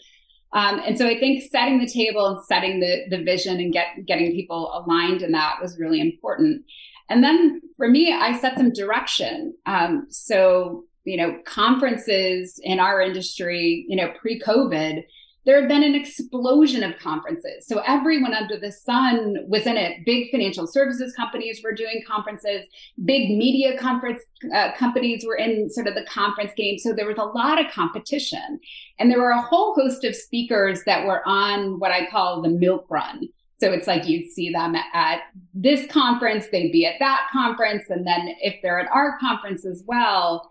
Um, 0.53 0.81
and 0.85 0.97
so 0.97 1.07
I 1.07 1.17
think 1.17 1.43
setting 1.49 1.79
the 1.79 1.87
table 1.87 2.25
and 2.25 2.43
setting 2.43 2.79
the, 2.79 3.05
the 3.09 3.23
vision 3.23 3.59
and 3.59 3.71
get, 3.71 4.05
getting 4.05 4.31
people 4.31 4.71
aligned 4.73 5.21
in 5.21 5.31
that 5.31 5.61
was 5.61 5.79
really 5.79 6.01
important. 6.01 6.63
And 7.09 7.23
then 7.23 7.61
for 7.77 7.89
me, 7.89 8.13
I 8.13 8.37
set 8.37 8.57
some 8.57 8.71
direction. 8.71 9.53
Um, 9.65 10.07
so, 10.09 10.85
you 11.03 11.17
know, 11.17 11.37
conferences 11.45 12.59
in 12.63 12.79
our 12.79 13.01
industry, 13.01 13.85
you 13.87 13.95
know, 13.95 14.11
pre 14.19 14.39
COVID, 14.39 15.03
there 15.45 15.59
had 15.59 15.67
been 15.67 15.83
an 15.83 15.95
explosion 15.95 16.83
of 16.83 16.97
conferences. 16.99 17.65
So 17.65 17.81
everyone 17.87 18.33
under 18.33 18.59
the 18.59 18.71
sun 18.71 19.37
was 19.47 19.65
in 19.65 19.75
it. 19.75 20.05
Big 20.05 20.29
financial 20.29 20.67
services 20.67 21.13
companies 21.15 21.61
were 21.63 21.73
doing 21.73 22.03
conferences. 22.07 22.65
Big 23.03 23.37
media 23.37 23.77
conference 23.77 24.21
uh, 24.53 24.71
companies 24.73 25.25
were 25.25 25.35
in 25.35 25.69
sort 25.69 25.87
of 25.87 25.95
the 25.95 26.05
conference 26.05 26.51
game. 26.55 26.77
So 26.77 26.93
there 26.93 27.07
was 27.07 27.17
a 27.17 27.23
lot 27.23 27.63
of 27.63 27.71
competition, 27.71 28.59
and 28.99 29.09
there 29.09 29.19
were 29.19 29.31
a 29.31 29.41
whole 29.41 29.73
host 29.73 30.03
of 30.03 30.15
speakers 30.15 30.83
that 30.85 31.05
were 31.05 31.27
on 31.27 31.79
what 31.79 31.91
I 31.91 32.09
call 32.09 32.41
the 32.41 32.49
milk 32.49 32.85
run. 32.89 33.27
So 33.59 33.71
it's 33.71 33.85
like 33.85 34.07
you'd 34.07 34.31
see 34.31 34.51
them 34.51 34.75
at 34.75 35.21
this 35.53 35.85
conference, 35.91 36.47
they'd 36.51 36.71
be 36.71 36.85
at 36.85 36.95
that 36.99 37.27
conference, 37.31 37.89
and 37.89 38.05
then 38.05 38.35
if 38.41 38.55
they're 38.61 38.79
at 38.79 38.89
our 38.91 39.19
conference 39.19 39.65
as 39.65 39.83
well, 39.85 40.49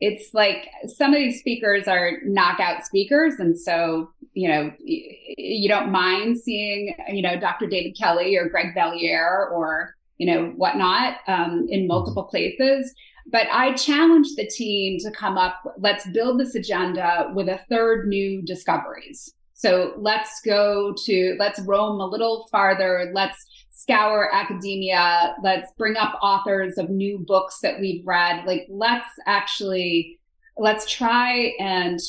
it's 0.00 0.34
like 0.34 0.68
some 0.86 1.12
of 1.12 1.18
these 1.18 1.38
speakers 1.38 1.88
are 1.88 2.18
knockout 2.24 2.84
speakers. 2.84 3.34
And 3.38 3.58
so 3.58 4.10
you 4.36 4.48
know 4.48 4.70
you 4.78 5.66
don't 5.66 5.90
mind 5.90 6.38
seeing 6.38 6.94
you 7.08 7.22
know 7.22 7.40
dr 7.40 7.66
david 7.68 7.96
kelly 7.96 8.36
or 8.36 8.48
greg 8.50 8.74
Valliere 8.74 9.48
or 9.48 9.94
you 10.18 10.26
know 10.26 10.48
whatnot 10.56 11.16
um, 11.26 11.66
in 11.70 11.80
mm-hmm. 11.80 11.88
multiple 11.88 12.24
places. 12.24 12.94
But 13.32 13.48
i 13.50 13.72
challenge 13.72 14.28
the 14.36 14.46
team 14.46 14.98
to 15.00 15.10
come 15.10 15.36
up 15.38 15.60
let's 15.78 16.06
build 16.08 16.38
this 16.38 16.54
agenda 16.54 17.32
with 17.34 17.48
a 17.48 17.60
third 17.68 18.06
new 18.06 18.42
discoveries. 18.42 19.32
So 19.54 19.94
let's 19.96 20.42
go 20.44 20.94
to 21.06 21.36
let's 21.38 21.58
roam 21.60 21.98
a 21.98 22.06
little 22.06 22.46
farther. 22.52 23.10
Let's 23.14 23.42
scour 23.76 24.34
academia. 24.34 25.36
Let's 25.42 25.70
bring 25.76 25.96
up 25.96 26.18
authors 26.22 26.78
of 26.78 26.88
new 26.88 27.18
books 27.18 27.60
that 27.60 27.78
we've 27.78 28.06
read. 28.06 28.46
Like, 28.46 28.66
let's 28.70 29.08
actually, 29.26 30.18
let's 30.56 30.90
try 30.90 31.52
and, 31.60 32.00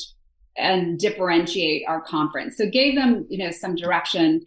and 0.56 0.98
differentiate 0.98 1.82
our 1.86 2.00
conference. 2.00 2.56
So 2.56 2.70
gave 2.70 2.94
them, 2.94 3.26
you 3.28 3.36
know, 3.38 3.50
some 3.50 3.74
direction. 3.74 4.40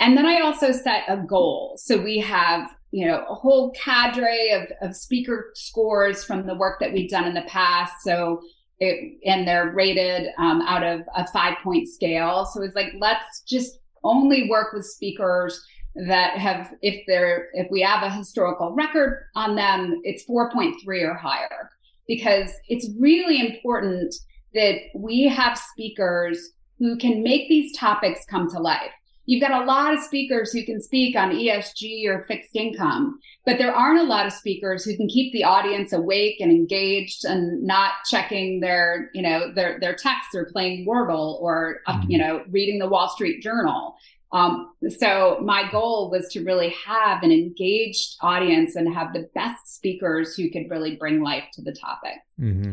And 0.00 0.16
then 0.16 0.24
I 0.24 0.40
also 0.40 0.72
set 0.72 1.04
a 1.06 1.18
goal. 1.18 1.74
So 1.76 2.00
we 2.00 2.18
have, 2.20 2.70
you 2.92 3.06
know, 3.06 3.26
a 3.28 3.34
whole 3.34 3.70
cadre 3.72 4.50
of, 4.52 4.88
of 4.88 4.96
speaker 4.96 5.50
scores 5.54 6.24
from 6.24 6.46
the 6.46 6.54
work 6.54 6.80
that 6.80 6.94
we've 6.94 7.10
done 7.10 7.26
in 7.26 7.34
the 7.34 7.42
past. 7.42 7.92
So 8.02 8.40
it, 8.78 9.18
and 9.26 9.46
they're 9.46 9.70
rated 9.70 10.28
um, 10.38 10.62
out 10.62 10.82
of 10.82 11.02
a 11.14 11.26
five 11.28 11.58
point 11.62 11.88
scale. 11.88 12.46
So 12.46 12.62
it's 12.62 12.74
like, 12.74 12.94
let's 12.98 13.42
just 13.42 13.78
only 14.02 14.48
work 14.48 14.72
with 14.72 14.86
speakers 14.86 15.62
that 15.94 16.38
have, 16.38 16.74
if 16.82 17.04
they're, 17.06 17.48
if 17.54 17.68
we 17.70 17.80
have 17.82 18.02
a 18.02 18.10
historical 18.10 18.74
record 18.74 19.24
on 19.34 19.54
them, 19.54 20.00
it's 20.04 20.24
4.3 20.28 20.74
or 21.02 21.14
higher 21.14 21.70
because 22.06 22.50
it's 22.68 22.88
really 22.98 23.40
important 23.40 24.14
that 24.54 24.76
we 24.94 25.24
have 25.24 25.58
speakers 25.58 26.50
who 26.78 26.96
can 26.96 27.22
make 27.22 27.48
these 27.48 27.76
topics 27.76 28.24
come 28.28 28.50
to 28.50 28.58
life. 28.58 28.90
You've 29.26 29.40
got 29.40 29.62
a 29.62 29.64
lot 29.64 29.94
of 29.94 30.00
speakers 30.00 30.52
who 30.52 30.64
can 30.66 30.82
speak 30.82 31.16
on 31.16 31.30
ESG 31.30 32.06
or 32.06 32.24
fixed 32.24 32.54
income, 32.54 33.18
but 33.46 33.56
there 33.56 33.74
aren't 33.74 34.00
a 34.00 34.04
lot 34.04 34.26
of 34.26 34.34
speakers 34.34 34.84
who 34.84 34.94
can 34.96 35.08
keep 35.08 35.32
the 35.32 35.44
audience 35.44 35.94
awake 35.94 36.36
and 36.40 36.50
engaged 36.50 37.24
and 37.24 37.62
not 37.62 37.92
checking 38.10 38.60
their, 38.60 39.10
you 39.14 39.22
know, 39.22 39.50
their 39.54 39.80
their 39.80 39.94
texts 39.94 40.34
or 40.34 40.50
playing 40.52 40.86
Wordle 40.86 41.40
or, 41.40 41.78
mm-hmm. 41.88 42.10
you 42.10 42.18
know, 42.18 42.44
reading 42.50 42.78
the 42.78 42.88
Wall 42.88 43.08
Street 43.08 43.42
Journal. 43.42 43.96
Um, 44.34 44.72
so 44.98 45.38
my 45.42 45.70
goal 45.70 46.10
was 46.10 46.28
to 46.32 46.42
really 46.42 46.74
have 46.84 47.22
an 47.22 47.30
engaged 47.30 48.16
audience 48.20 48.74
and 48.74 48.92
have 48.92 49.12
the 49.12 49.28
best 49.32 49.76
speakers 49.76 50.34
who 50.34 50.50
could 50.50 50.64
really 50.68 50.96
bring 50.96 51.22
life 51.22 51.44
to 51.52 51.62
the 51.62 51.72
topic. 51.72 52.18
Mm-hmm. 52.38 52.72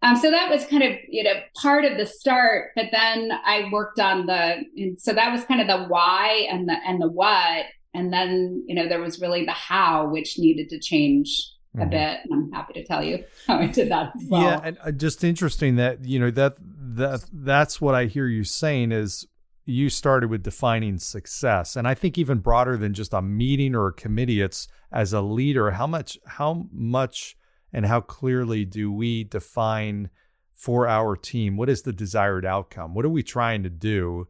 Um, 0.00 0.16
so 0.16 0.30
that 0.30 0.48
was 0.48 0.64
kind 0.64 0.82
of 0.82 0.92
you 1.08 1.24
know 1.24 1.34
part 1.60 1.84
of 1.84 1.98
the 1.98 2.06
start, 2.06 2.70
but 2.74 2.86
then 2.90 3.30
I 3.44 3.68
worked 3.70 4.00
on 4.00 4.26
the 4.26 4.64
so 4.96 5.12
that 5.12 5.30
was 5.30 5.44
kind 5.44 5.60
of 5.60 5.66
the 5.66 5.84
why 5.88 6.46
and 6.50 6.68
the 6.68 6.76
and 6.86 7.02
the 7.02 7.08
what, 7.08 7.66
and 7.92 8.12
then 8.12 8.64
you 8.66 8.74
know 8.74 8.88
there 8.88 9.00
was 9.00 9.20
really 9.20 9.44
the 9.44 9.52
how, 9.52 10.08
which 10.08 10.38
needed 10.38 10.70
to 10.70 10.78
change 10.78 11.52
a 11.74 11.80
mm-hmm. 11.80 11.90
bit. 11.90 12.20
And 12.24 12.32
I'm 12.32 12.52
happy 12.52 12.74
to 12.74 12.84
tell 12.84 13.02
you 13.02 13.24
how 13.46 13.58
I 13.58 13.66
did 13.66 13.90
that 13.90 14.12
as 14.16 14.24
well. 14.28 14.42
Yeah, 14.42 14.60
and 14.62 14.78
uh, 14.82 14.92
just 14.92 15.24
interesting 15.24 15.76
that 15.76 16.04
you 16.04 16.20
know 16.20 16.30
that 16.30 16.54
that 16.60 17.28
that's 17.32 17.80
what 17.80 17.96
I 17.96 18.06
hear 18.06 18.28
you 18.28 18.44
saying 18.44 18.92
is 18.92 19.26
you 19.68 19.90
started 19.90 20.30
with 20.30 20.42
defining 20.42 20.98
success 20.98 21.76
and 21.76 21.86
i 21.86 21.94
think 21.94 22.16
even 22.16 22.38
broader 22.38 22.76
than 22.76 22.94
just 22.94 23.12
a 23.12 23.20
meeting 23.20 23.74
or 23.74 23.88
a 23.88 23.92
committee 23.92 24.40
it's 24.40 24.66
as 24.90 25.12
a 25.12 25.20
leader 25.20 25.72
how 25.72 25.86
much 25.86 26.18
how 26.26 26.66
much 26.72 27.36
and 27.72 27.86
how 27.86 28.00
clearly 28.00 28.64
do 28.64 28.92
we 28.92 29.24
define 29.24 30.10
for 30.52 30.88
our 30.88 31.16
team 31.16 31.56
what 31.56 31.68
is 31.68 31.82
the 31.82 31.92
desired 31.92 32.44
outcome? 32.44 32.94
What 32.94 33.04
are 33.04 33.10
we 33.10 33.22
trying 33.22 33.62
to 33.62 33.70
do? 33.70 34.26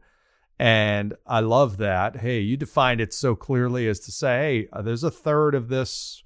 And 0.59 1.13
i 1.25 1.39
love 1.39 1.77
that. 1.77 2.17
Hey 2.17 2.39
you 2.41 2.57
defined 2.57 3.01
it 3.01 3.13
so 3.13 3.35
clearly 3.35 3.87
as 3.87 3.99
to 4.01 4.11
say 4.11 4.37
hey 4.39 4.67
uh, 4.73 4.81
there's 4.81 5.03
a 5.03 5.11
third 5.11 5.55
of 5.55 5.69
this 5.69 6.23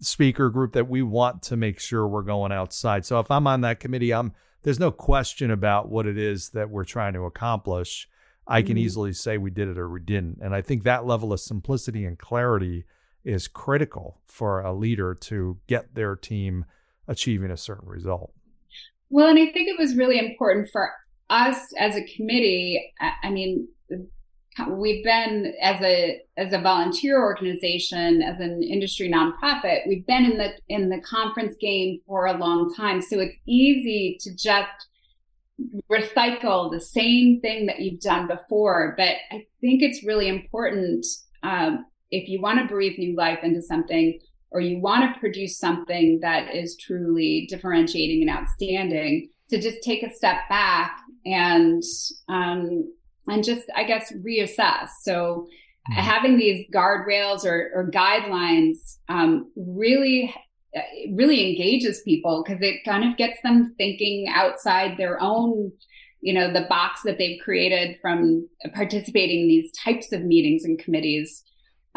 speaker 0.00 0.48
group 0.50 0.72
that 0.74 0.88
we 0.88 1.02
want 1.02 1.42
to 1.42 1.56
make 1.56 1.80
sure 1.80 2.06
we're 2.06 2.22
going 2.22 2.52
outside. 2.52 3.06
So 3.06 3.20
if 3.20 3.30
i'm 3.30 3.46
on 3.46 3.60
that 3.62 3.80
committee 3.80 4.12
i'm 4.12 4.32
there's 4.62 4.80
no 4.80 4.90
question 4.90 5.50
about 5.50 5.88
what 5.88 6.06
it 6.06 6.18
is 6.18 6.50
that 6.50 6.68
we're 6.68 6.84
trying 6.84 7.12
to 7.12 7.24
accomplish 7.24 8.08
I 8.48 8.62
can 8.62 8.70
mm-hmm. 8.70 8.78
easily 8.78 9.12
say 9.12 9.36
we 9.36 9.50
did 9.50 9.68
it 9.68 9.78
or 9.78 9.88
we 9.88 10.00
didn't. 10.00 10.38
And 10.40 10.54
I 10.54 10.62
think 10.62 10.82
that 10.84 11.06
level 11.06 11.32
of 11.32 11.40
simplicity 11.40 12.04
and 12.04 12.18
clarity 12.18 12.84
is 13.24 13.46
critical 13.46 14.20
for 14.26 14.60
a 14.60 14.72
leader 14.72 15.14
to 15.14 15.58
get 15.66 15.94
their 15.94 16.16
team 16.16 16.64
achieving 17.06 17.50
a 17.50 17.56
certain 17.56 17.88
result. 17.88 18.32
Well, 19.10 19.28
and 19.28 19.38
I 19.38 19.52
think 19.52 19.68
it 19.68 19.78
was 19.78 19.96
really 19.96 20.18
important 20.18 20.68
for 20.72 20.90
us 21.28 21.58
as 21.78 21.94
a 21.94 22.04
committee. 22.16 22.92
I 23.22 23.30
mean, 23.30 23.68
we've 24.66 25.04
been 25.04 25.54
as 25.62 25.80
a 25.82 26.20
as 26.36 26.52
a 26.52 26.60
volunteer 26.60 27.20
organization, 27.20 28.22
as 28.22 28.40
an 28.40 28.62
industry 28.62 29.10
nonprofit, 29.10 29.86
we've 29.86 30.06
been 30.06 30.24
in 30.24 30.38
the 30.38 30.52
in 30.68 30.88
the 30.88 31.00
conference 31.00 31.54
game 31.60 32.00
for 32.06 32.26
a 32.26 32.36
long 32.36 32.74
time. 32.74 33.00
So 33.00 33.20
it's 33.20 33.36
easy 33.46 34.18
to 34.20 34.34
just 34.34 34.87
recycle 35.90 36.70
the 36.70 36.80
same 36.80 37.40
thing 37.40 37.66
that 37.66 37.80
you've 37.80 38.00
done 38.00 38.26
before. 38.26 38.94
But 38.96 39.16
I 39.30 39.46
think 39.60 39.82
it's 39.82 40.04
really 40.04 40.28
important 40.28 41.04
um, 41.42 41.84
if 42.10 42.28
you 42.28 42.40
want 42.40 42.60
to 42.60 42.72
breathe 42.72 42.98
new 42.98 43.16
life 43.16 43.40
into 43.42 43.62
something 43.62 44.18
or 44.50 44.60
you 44.60 44.80
want 44.80 45.12
to 45.12 45.20
produce 45.20 45.58
something 45.58 46.20
that 46.22 46.54
is 46.54 46.76
truly 46.80 47.46
differentiating 47.50 48.26
and 48.26 48.38
outstanding 48.38 49.28
to 49.50 49.60
just 49.60 49.82
take 49.82 50.02
a 50.02 50.12
step 50.12 50.48
back 50.48 50.98
and 51.26 51.82
um, 52.28 52.92
and 53.26 53.44
just 53.44 53.64
I 53.76 53.84
guess 53.84 54.12
reassess. 54.12 54.88
So 55.02 55.46
mm-hmm. 55.90 56.00
having 56.00 56.38
these 56.38 56.66
guardrails 56.72 57.44
or, 57.44 57.70
or 57.74 57.90
guidelines 57.90 58.98
um, 59.08 59.50
really 59.56 60.34
it 60.72 61.16
really 61.16 61.50
engages 61.50 62.02
people 62.02 62.44
because 62.44 62.60
it 62.62 62.84
kind 62.84 63.08
of 63.08 63.16
gets 63.16 63.40
them 63.42 63.74
thinking 63.78 64.26
outside 64.28 64.96
their 64.96 65.20
own 65.20 65.72
you 66.20 66.34
know 66.34 66.52
the 66.52 66.66
box 66.68 67.00
that 67.04 67.16
they've 67.18 67.40
created 67.42 67.96
from 68.02 68.48
participating 68.74 69.42
in 69.42 69.48
these 69.48 69.70
types 69.72 70.12
of 70.12 70.24
meetings 70.24 70.64
and 70.64 70.78
committees 70.78 71.44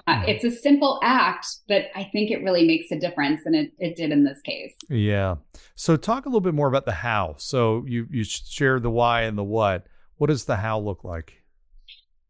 Uh, 0.08 0.14
mm-hmm. 0.14 0.30
it's 0.30 0.44
a 0.44 0.52
simple 0.52 1.00
act, 1.04 1.46
but 1.68 1.86
I 1.96 2.06
think 2.12 2.32
it 2.32 2.44
really 2.44 2.66
makes 2.66 2.92
a 2.92 3.00
difference, 3.00 3.42
and 3.46 3.56
it, 3.56 3.72
it 3.78 3.96
did 3.96 4.12
in 4.12 4.24
this 4.24 4.42
case. 4.42 4.74
Yeah. 4.90 5.36
So 5.76 5.96
talk 5.96 6.26
a 6.26 6.30
little 6.30 6.42
bit 6.42 6.54
more 6.54 6.68
about 6.68 6.86
the 6.86 6.94
how. 6.94 7.36
So 7.38 7.84
you 7.88 8.08
you 8.10 8.24
shared 8.24 8.84
the 8.84 8.90
why 8.90 9.24
and 9.24 9.38
the 9.38 9.44
what. 9.44 9.86
What 10.18 10.28
does 10.28 10.46
the 10.46 10.56
how 10.56 10.80
look 10.80 11.04
like? 11.04 11.44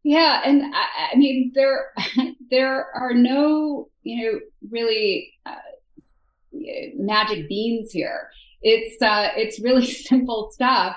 Yeah, 0.02 0.42
and 0.44 0.74
I, 0.74 1.12
I 1.12 1.16
mean 1.16 1.52
there 1.54 1.92
there 2.50 2.88
are 2.94 3.14
no 3.14 3.88
you 4.02 4.22
know 4.22 4.40
really 4.70 5.32
uh, 5.46 5.54
magic 6.96 7.48
beans 7.48 7.92
here. 7.92 8.28
It's 8.62 9.00
uh, 9.02 9.28
it's 9.36 9.60
really 9.60 9.86
simple 10.10 10.50
stuff, 10.52 10.96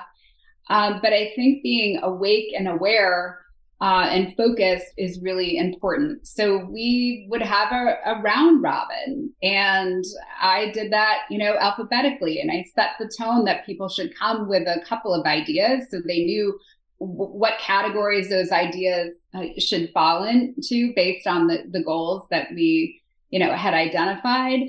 um, 0.68 1.00
but 1.02 1.12
I 1.12 1.32
think 1.34 1.62
being 1.62 2.00
awake 2.02 2.52
and 2.56 2.68
aware 2.68 3.40
uh, 3.80 4.08
and 4.10 4.34
focused 4.36 4.86
is 4.96 5.20
really 5.20 5.58
important. 5.58 6.26
So 6.26 6.64
we 6.64 7.26
would 7.28 7.42
have 7.42 7.72
a, 7.72 7.98
a, 8.06 8.22
round 8.22 8.62
robin, 8.62 9.30
and 9.42 10.02
I 10.40 10.70
did 10.70 10.92
that, 10.92 11.22
you 11.28 11.36
know, 11.36 11.56
alphabetically, 11.58 12.40
and 12.40 12.50
I 12.50 12.64
set 12.74 12.90
the 12.98 13.10
tone 13.18 13.44
that 13.44 13.66
people 13.66 13.90
should 13.90 14.16
come 14.18 14.48
with 14.48 14.66
a 14.66 14.80
couple 14.88 15.12
of 15.12 15.26
ideas, 15.26 15.88
so 15.90 15.98
they 16.06 16.24
knew 16.24 16.58
what 16.98 17.58
categories 17.58 18.30
those 18.30 18.50
ideas 18.50 19.16
uh, 19.34 19.44
should 19.58 19.90
fall 19.92 20.24
into 20.24 20.94
based 20.94 21.26
on 21.26 21.46
the, 21.46 21.64
the 21.70 21.82
goals 21.82 22.26
that 22.30 22.48
we, 22.54 23.02
you 23.28 23.38
know, 23.38 23.54
had 23.54 23.74
identified. 23.74 24.60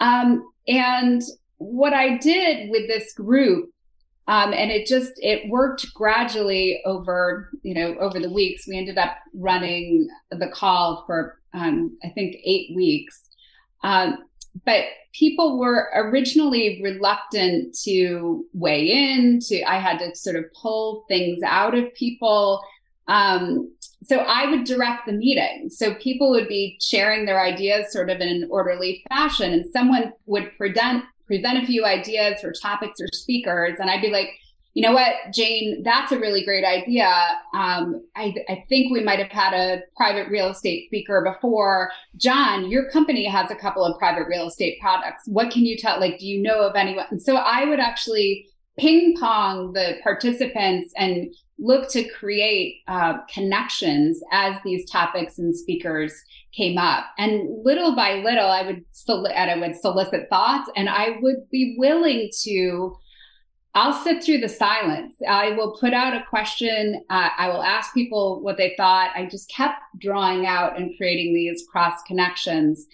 Um, 0.00 0.50
and 0.66 1.22
what 1.58 1.92
I 1.92 2.16
did 2.18 2.70
with 2.70 2.88
this 2.88 3.12
group 3.12 3.70
um, 4.30 4.52
and 4.52 4.70
it 4.70 4.86
just 4.86 5.12
it 5.16 5.50
worked 5.50 5.92
gradually 5.92 6.80
over 6.84 7.50
you 7.62 7.74
know 7.74 7.96
over 7.98 8.20
the 8.20 8.30
weeks. 8.30 8.66
We 8.68 8.78
ended 8.78 8.96
up 8.96 9.16
running 9.34 10.08
the 10.30 10.46
call 10.46 11.02
for 11.04 11.40
um, 11.52 11.96
i 12.04 12.08
think 12.10 12.36
eight 12.44 12.70
weeks. 12.76 13.20
Um, 13.82 14.18
but 14.64 14.84
people 15.12 15.58
were 15.58 15.90
originally 15.94 16.80
reluctant 16.80 17.76
to 17.84 18.44
weigh 18.52 18.86
in 18.86 19.40
to 19.48 19.62
i 19.64 19.80
had 19.80 19.98
to 19.98 20.14
sort 20.14 20.36
of 20.36 20.44
pull 20.60 21.04
things 21.08 21.40
out 21.44 21.76
of 21.76 21.92
people. 21.94 22.62
Um, 23.08 23.74
so 24.02 24.18
i 24.18 24.48
would 24.50 24.64
direct 24.64 25.06
the 25.06 25.12
meeting 25.12 25.68
so 25.70 25.94
people 25.94 26.30
would 26.30 26.48
be 26.48 26.78
sharing 26.80 27.26
their 27.26 27.40
ideas 27.40 27.92
sort 27.92 28.10
of 28.10 28.20
in 28.20 28.28
an 28.28 28.48
orderly 28.50 29.04
fashion 29.08 29.52
and 29.52 29.66
someone 29.70 30.12
would 30.26 30.56
present 30.56 31.04
present 31.30 31.62
a 31.62 31.66
few 31.66 31.84
ideas 31.84 32.42
or 32.42 32.52
topics 32.52 33.00
or 33.00 33.06
speakers, 33.12 33.76
and 33.78 33.88
I'd 33.88 34.02
be 34.02 34.10
like, 34.10 34.30
you 34.74 34.82
know 34.82 34.92
what, 34.92 35.14
Jane, 35.32 35.82
that's 35.84 36.10
a 36.10 36.18
really 36.18 36.44
great 36.44 36.64
idea. 36.64 37.08
Um, 37.54 38.04
I, 38.16 38.34
I, 38.48 38.64
think 38.68 38.92
we 38.92 39.02
might 39.02 39.18
have 39.18 39.30
had 39.30 39.52
a 39.52 39.82
private 39.96 40.28
real 40.28 40.48
estate 40.48 40.86
speaker 40.86 41.22
before. 41.24 41.90
John, 42.16 42.70
your 42.70 42.88
company 42.90 43.24
has 43.26 43.50
a 43.50 43.56
couple 43.56 43.84
of 43.84 43.98
private 43.98 44.28
real 44.28 44.48
estate 44.48 44.80
products. 44.80 45.22
What 45.26 45.52
can 45.52 45.64
you 45.64 45.76
tell? 45.76 45.98
Like, 45.98 46.18
do 46.18 46.26
you 46.26 46.40
know 46.42 46.60
of 46.60 46.76
anyone? 46.76 47.06
And 47.10 47.22
so 47.22 47.36
I 47.36 47.64
would 47.64 47.80
actually 47.80 48.46
ping 48.78 49.16
pong 49.18 49.72
the 49.72 49.98
participants 50.02 50.92
and 50.96 51.32
look 51.60 51.90
to 51.90 52.08
create 52.08 52.80
uh, 52.88 53.18
connections 53.32 54.20
as 54.32 54.56
these 54.64 54.90
topics 54.90 55.38
and 55.38 55.54
speakers 55.54 56.24
came 56.52 56.78
up. 56.78 57.04
And 57.18 57.64
little 57.64 57.94
by 57.94 58.14
little, 58.14 58.48
I 58.48 58.62
would 58.62 58.84
and 59.08 59.50
I 59.50 59.56
would 59.58 59.76
solicit 59.76 60.28
thoughts, 60.30 60.70
and 60.74 60.88
I 60.88 61.18
would 61.20 61.48
be 61.50 61.76
willing 61.78 62.30
to. 62.42 62.96
I'll 63.72 63.92
sit 63.92 64.24
through 64.24 64.38
the 64.38 64.48
silence. 64.48 65.14
I 65.28 65.52
will 65.52 65.76
put 65.78 65.94
out 65.94 66.16
a 66.16 66.26
question. 66.28 67.04
Uh, 67.08 67.28
I 67.38 67.48
will 67.50 67.62
ask 67.62 67.94
people 67.94 68.42
what 68.42 68.56
they 68.56 68.74
thought. 68.76 69.10
I 69.14 69.26
just 69.26 69.48
kept 69.48 69.76
drawing 70.00 70.44
out 70.44 70.76
and 70.76 70.92
creating 70.96 71.34
these 71.34 71.64
cross 71.70 72.02
connections. 72.04 72.84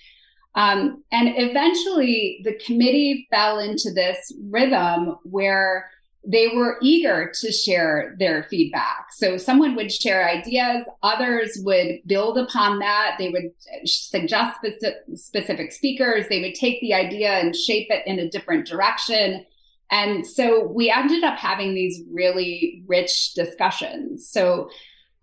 Um, 0.54 1.02
and 1.11 1.30
eventually, 1.37 2.42
the 2.44 2.58
committee 2.66 3.26
fell 3.30 3.58
into 3.58 3.90
this 3.90 4.35
rhythm 4.50 5.16
where 5.23 5.88
they 6.26 6.49
were 6.49 6.76
eager 6.83 7.33
to 7.40 7.52
share 7.52 8.16
their 8.18 8.42
feedback. 8.45 9.06
So 9.12 9.36
someone 9.36 9.76
would 9.76 9.93
share 9.93 10.28
ideas, 10.28 10.84
others 11.02 11.58
would 11.62 12.00
build 12.06 12.36
upon 12.36 12.80
that. 12.80 13.15
They 13.19 13.28
would 13.28 13.52
suggest 13.84 14.58
specific 15.15 15.73
speakers, 15.73 16.26
they 16.28 16.41
would 16.41 16.54
take 16.54 16.80
the 16.80 16.95
idea 16.95 17.30
and 17.30 17.54
shape 17.54 17.86
it 17.91 18.06
in 18.06 18.19
a 18.19 18.28
different 18.28 18.67
direction. 18.67 19.45
And 19.91 20.26
so 20.26 20.67
we 20.67 20.91
ended 20.91 21.23
up 21.23 21.39
having 21.39 21.75
these 21.75 22.02
really 22.10 22.82
rich 22.89 23.34
discussions. 23.34 24.28
So 24.28 24.69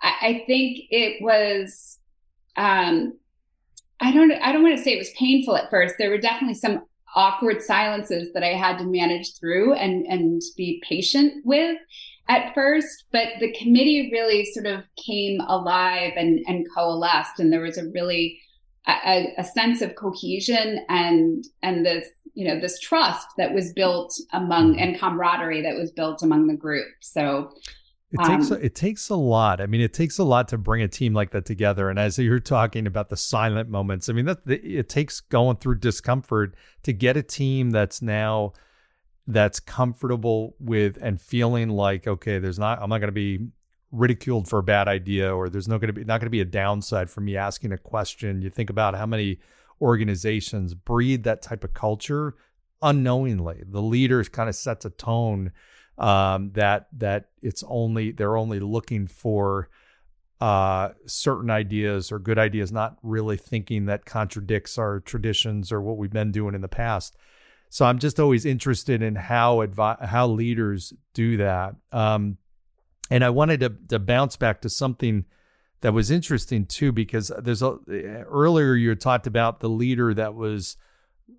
I, 0.01 0.43
think 0.47 0.79
it 0.89 1.21
was, 1.21 1.99
um, 2.55 3.17
I 3.99 4.13
don't, 4.13 4.31
I 4.31 4.53
don't 4.53 4.63
want 4.63 4.77
to 4.77 4.83
say 4.83 4.93
it 4.93 4.99
was 4.99 5.11
painful 5.17 5.57
at 5.57 5.69
first. 5.69 5.95
There 5.97 6.09
were 6.09 6.17
definitely 6.17 6.55
some 6.55 6.83
awkward 7.15 7.61
silences 7.61 8.33
that 8.33 8.43
I 8.43 8.53
had 8.53 8.77
to 8.79 8.85
manage 8.85 9.37
through 9.39 9.73
and 9.73 10.05
and 10.07 10.41
be 10.57 10.81
patient 10.87 11.45
with 11.45 11.77
at 12.29 12.53
first, 12.53 13.05
but 13.11 13.27
the 13.39 13.51
committee 13.53 14.09
really 14.11 14.45
sort 14.45 14.65
of 14.65 14.83
came 15.05 15.41
alive 15.41 16.13
and 16.15 16.39
and 16.47 16.65
coalesced, 16.73 17.39
and 17.39 17.51
there 17.51 17.61
was 17.61 17.77
a 17.77 17.89
really 17.89 18.39
a, 18.87 19.33
a 19.37 19.43
sense 19.43 19.81
of 19.81 19.95
cohesion 19.95 20.85
and 20.89 21.45
and 21.61 21.85
this 21.85 22.07
you 22.33 22.47
know 22.47 22.59
this 22.59 22.79
trust 22.79 23.27
that 23.37 23.53
was 23.53 23.73
built 23.73 24.13
among 24.31 24.79
and 24.79 24.99
camaraderie 24.99 25.61
that 25.61 25.75
was 25.75 25.91
built 25.91 26.23
among 26.23 26.47
the 26.47 26.55
group. 26.55 26.87
So 27.01 27.51
it 28.13 28.23
takes 28.25 28.51
um, 28.51 28.57
a, 28.57 28.65
it 28.65 28.75
takes 28.75 29.09
a 29.09 29.15
lot. 29.15 29.59
I 29.59 29.65
mean, 29.65 29.81
it 29.81 29.91
takes 29.91 30.19
a 30.19 30.23
lot 30.23 30.47
to 30.49 30.57
bring 30.57 30.83
a 30.83 30.87
team 30.87 31.13
like 31.13 31.31
that 31.31 31.45
together. 31.45 31.89
And 31.89 31.97
as 31.97 32.19
you're 32.19 32.39
talking 32.39 32.85
about 32.85 33.09
the 33.09 33.17
silent 33.17 33.69
moments, 33.69 34.07
I 34.07 34.13
mean, 34.13 34.25
that 34.25 34.39
it 34.45 34.87
takes 34.87 35.19
going 35.19 35.57
through 35.57 35.79
discomfort 35.79 36.55
to 36.83 36.93
get 36.93 37.17
a 37.17 37.23
team 37.23 37.71
that's 37.71 38.03
now 38.03 38.53
that's 39.25 39.59
comfortable 39.59 40.55
with 40.59 40.97
and 41.01 41.19
feeling 41.19 41.69
like 41.69 42.07
okay, 42.07 42.37
there's 42.37 42.59
not 42.59 42.79
I'm 42.81 42.89
not 42.89 42.99
going 42.99 43.07
to 43.07 43.11
be 43.11 43.47
ridiculed 43.91 44.47
for 44.47 44.59
a 44.59 44.63
bad 44.63 44.87
idea 44.87 45.33
or 45.33 45.49
there's 45.49 45.67
no 45.67 45.79
going 45.79 45.87
to 45.87 45.93
be 45.93 46.03
not 46.03 46.19
going 46.19 46.27
to 46.27 46.31
be 46.31 46.41
a 46.41 46.45
downside 46.45 47.09
for 47.09 47.21
me 47.21 47.35
asking 47.35 47.71
a 47.71 47.77
question. 47.79 48.43
You 48.43 48.51
think 48.51 48.69
about 48.69 48.95
how 48.95 49.07
many 49.07 49.39
organizations 49.81 50.75
breed 50.75 51.23
that 51.23 51.41
type 51.41 51.63
of 51.63 51.73
culture 51.73 52.35
unknowingly. 52.83 53.63
The 53.65 53.81
leaders 53.81 54.29
kind 54.29 54.49
of 54.49 54.55
sets 54.55 54.85
a 54.85 54.91
tone 54.91 55.51
um, 55.97 56.51
that 56.53 56.87
that 56.97 57.29
it's 57.41 57.63
only 57.67 58.11
they're 58.11 58.37
only 58.37 58.59
looking 58.59 59.07
for 59.07 59.69
uh, 60.41 60.89
certain 61.05 61.49
ideas 61.49 62.11
or 62.11 62.19
good 62.19 62.37
ideas, 62.37 62.71
not 62.71 62.97
really 63.01 63.37
thinking 63.37 63.85
that 63.85 64.05
contradicts 64.05 64.77
our 64.77 64.99
traditions 64.99 65.71
or 65.71 65.81
what 65.81 65.97
we've 65.97 66.11
been 66.11 66.31
doing 66.31 66.55
in 66.55 66.61
the 66.61 66.67
past. 66.67 67.15
So 67.69 67.85
I'm 67.85 67.97
just 67.97 68.19
always 68.19 68.45
interested 68.45 69.01
in 69.01 69.15
how 69.15 69.65
advi- 69.65 70.05
how 70.05 70.27
leaders 70.27 70.93
do 71.13 71.37
that. 71.37 71.75
Um, 71.91 72.37
and 73.09 73.23
I 73.23 73.29
wanted 73.29 73.61
to, 73.61 73.73
to 73.89 73.99
bounce 73.99 74.35
back 74.35 74.61
to 74.61 74.69
something 74.69 75.25
that 75.81 75.93
was 75.93 76.11
interesting 76.11 76.65
too, 76.65 76.91
because 76.91 77.31
there's 77.39 77.61
a 77.61 77.77
earlier 78.27 78.75
you 78.75 78.93
talked 78.95 79.27
about 79.27 79.59
the 79.59 79.69
leader 79.69 80.13
that 80.13 80.33
was 80.33 80.77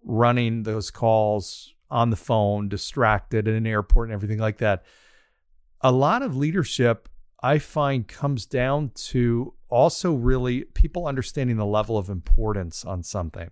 running 0.02 0.62
those 0.62 0.90
calls 0.90 1.73
on 1.94 2.10
the 2.10 2.16
phone, 2.16 2.68
distracted 2.68 3.46
in 3.46 3.54
an 3.54 3.68
airport 3.68 4.08
and 4.08 4.14
everything 4.14 4.40
like 4.40 4.58
that. 4.58 4.84
A 5.80 5.92
lot 5.92 6.22
of 6.22 6.36
leadership, 6.36 7.08
I 7.40 7.60
find, 7.60 8.08
comes 8.08 8.46
down 8.46 8.90
to 9.12 9.54
also 9.68 10.12
really 10.12 10.64
people 10.64 11.06
understanding 11.06 11.56
the 11.56 11.64
level 11.64 11.96
of 11.96 12.10
importance 12.10 12.84
on 12.84 13.04
something. 13.04 13.50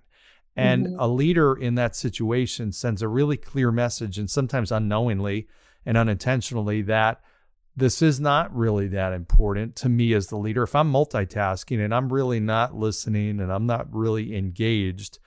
And 0.57 0.87
mm-hmm. 0.87 0.98
a 0.98 1.07
leader 1.07 1.55
in 1.55 1.76
that 1.76 1.94
situation 1.94 2.72
sends 2.72 3.00
a 3.00 3.07
really 3.07 3.37
clear 3.37 3.70
message, 3.70 4.18
and 4.18 4.28
sometimes 4.28 4.72
unknowingly 4.72 5.46
and 5.87 5.96
unintentionally, 5.96 6.83
that 6.83 7.20
this 7.76 8.02
is 8.02 8.18
not 8.18 8.55
really 8.55 8.88
that 8.88 9.12
important 9.12 9.76
to 9.76 9.88
me 9.88 10.14
as 10.14 10.26
the 10.26 10.37
leader. 10.37 10.64
If 10.64 10.74
I'm 10.74 10.92
multitasking 10.92 11.83
and 11.83 11.94
I'm 11.94 12.12
really 12.12 12.40
not 12.40 12.74
listening 12.74 13.38
and 13.38 13.52
I'm 13.52 13.66
not 13.66 13.87
really 13.94 14.37
engaged, 14.37 15.20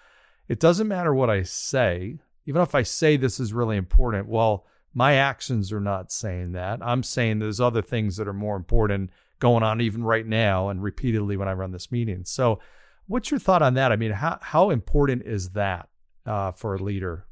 it 0.50 0.60
doesn't 0.60 0.90
matter 0.90 1.14
what 1.14 1.30
I 1.30 1.44
say 1.44 2.20
even 2.46 2.62
if 2.62 2.76
I 2.76 2.84
say 2.84 3.18
this 3.18 3.40
is 3.40 3.54
really 3.54 3.78
important, 3.78 4.28
well, 4.28 4.66
my 4.94 5.16
actions 5.16 5.72
are 5.72 5.82
not 5.82 6.12
saying 6.12 6.54
that. 6.54 6.80
I'm 6.82 7.04
saying 7.04 7.40
there's 7.40 7.60
other 7.60 7.82
things 7.82 8.18
that 8.18 8.28
are 8.28 8.34
more 8.34 8.56
important 8.56 9.10
going 9.40 9.64
on 9.64 9.82
even 9.82 10.04
right 10.04 10.26
now 10.26 10.70
and 10.70 10.82
repeatedly 10.82 11.36
when 11.36 11.48
I 11.48 11.54
run 11.54 11.72
this 11.72 11.92
meeting. 11.92 12.24
So, 12.24 12.60
what's 13.08 13.30
your 13.30 13.40
thought 13.40 13.62
on 13.62 13.74
that? 13.74 13.92
I 13.92 13.98
mean, 13.98 14.12
how 14.12 14.40
how 14.42 14.70
important 14.70 15.24
is 15.24 15.50
that 15.50 15.90
uh, 16.26 16.52
for 16.52 16.76
a 16.76 16.80
leader? 16.80 17.26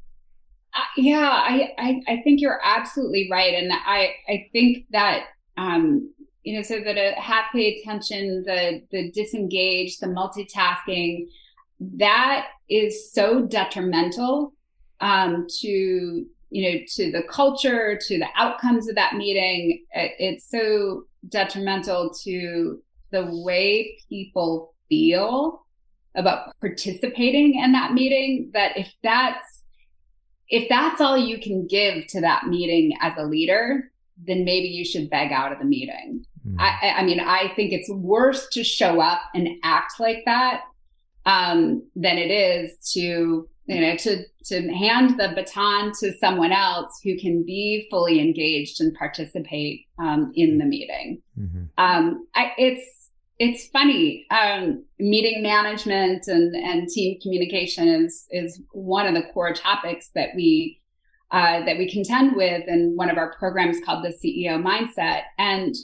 Uh, 0.74 0.80
yeah, 0.96 1.30
I, 1.30 1.72
I, 1.78 2.02
I 2.08 2.16
think 2.22 2.40
you're 2.40 2.60
absolutely 2.62 3.28
right, 3.30 3.54
and 3.54 3.72
I 3.72 4.10
I 4.28 4.48
think 4.52 4.86
that 4.90 5.24
um, 5.56 6.12
you 6.42 6.56
know 6.56 6.62
so 6.62 6.80
that 6.80 6.98
a 6.98 7.18
half 7.18 7.46
pay 7.52 7.78
attention, 7.78 8.42
the 8.46 8.82
the 8.90 9.10
disengaged, 9.12 10.00
the 10.00 10.06
multitasking, 10.06 11.28
that 11.80 12.48
is 12.68 13.12
so 13.12 13.42
detrimental 13.42 14.52
um, 15.04 15.46
to 15.60 16.26
you 16.50 16.72
know 16.72 16.78
to 16.88 17.12
the 17.12 17.22
culture 17.28 17.98
to 18.00 18.18
the 18.18 18.28
outcomes 18.36 18.88
of 18.88 18.94
that 18.94 19.14
meeting 19.14 19.84
it, 19.92 20.12
it's 20.18 20.50
so 20.50 21.04
detrimental 21.28 22.12
to 22.22 22.80
the 23.10 23.26
way 23.44 23.96
people 24.08 24.74
feel 24.88 25.62
about 26.14 26.58
participating 26.60 27.60
in 27.60 27.72
that 27.72 27.92
meeting 27.92 28.50
that 28.54 28.76
if 28.78 28.92
that's 29.02 29.62
if 30.48 30.68
that's 30.68 31.00
all 31.00 31.18
you 31.18 31.38
can 31.40 31.66
give 31.66 32.06
to 32.06 32.20
that 32.20 32.46
meeting 32.46 32.96
as 33.00 33.12
a 33.18 33.24
leader 33.24 33.90
then 34.26 34.44
maybe 34.44 34.68
you 34.68 34.84
should 34.84 35.10
beg 35.10 35.32
out 35.32 35.52
of 35.52 35.58
the 35.58 35.64
meeting 35.64 36.24
mm. 36.46 36.56
I, 36.58 36.94
I 36.98 37.04
mean 37.04 37.20
i 37.20 37.52
think 37.56 37.72
it's 37.72 37.90
worse 37.90 38.48
to 38.52 38.64
show 38.64 39.00
up 39.00 39.20
and 39.34 39.48
act 39.62 39.94
like 39.98 40.22
that 40.24 40.62
um, 41.26 41.82
than 41.96 42.18
it 42.18 42.30
is 42.30 42.78
to 42.92 43.48
you 43.66 43.80
know 43.80 43.96
to 43.96 44.24
to 44.44 44.68
hand 44.72 45.18
the 45.18 45.32
baton 45.34 45.92
to 46.00 46.12
someone 46.18 46.52
else 46.52 47.00
who 47.02 47.18
can 47.18 47.42
be 47.44 47.86
fully 47.90 48.20
engaged 48.20 48.80
and 48.80 48.94
participate 48.94 49.86
um, 49.98 50.32
in 50.34 50.58
the 50.58 50.64
meeting 50.64 51.20
mm-hmm. 51.38 51.64
um, 51.78 52.26
I, 52.34 52.52
it's 52.58 53.10
it's 53.38 53.66
funny 53.68 54.26
um, 54.30 54.84
meeting 54.98 55.42
management 55.42 56.26
and 56.26 56.54
and 56.54 56.88
team 56.88 57.18
communication 57.20 57.88
is 57.88 58.26
is 58.30 58.60
one 58.72 59.06
of 59.06 59.14
the 59.14 59.28
core 59.32 59.52
topics 59.52 60.10
that 60.14 60.30
we 60.36 60.80
uh, 61.30 61.64
that 61.64 61.78
we 61.78 61.90
contend 61.90 62.36
with 62.36 62.62
in 62.68 62.94
one 62.96 63.10
of 63.10 63.16
our 63.16 63.34
programs 63.34 63.78
called 63.84 64.04
the 64.04 64.10
ceo 64.10 64.62
mindset 64.62 65.22
and 65.38 65.74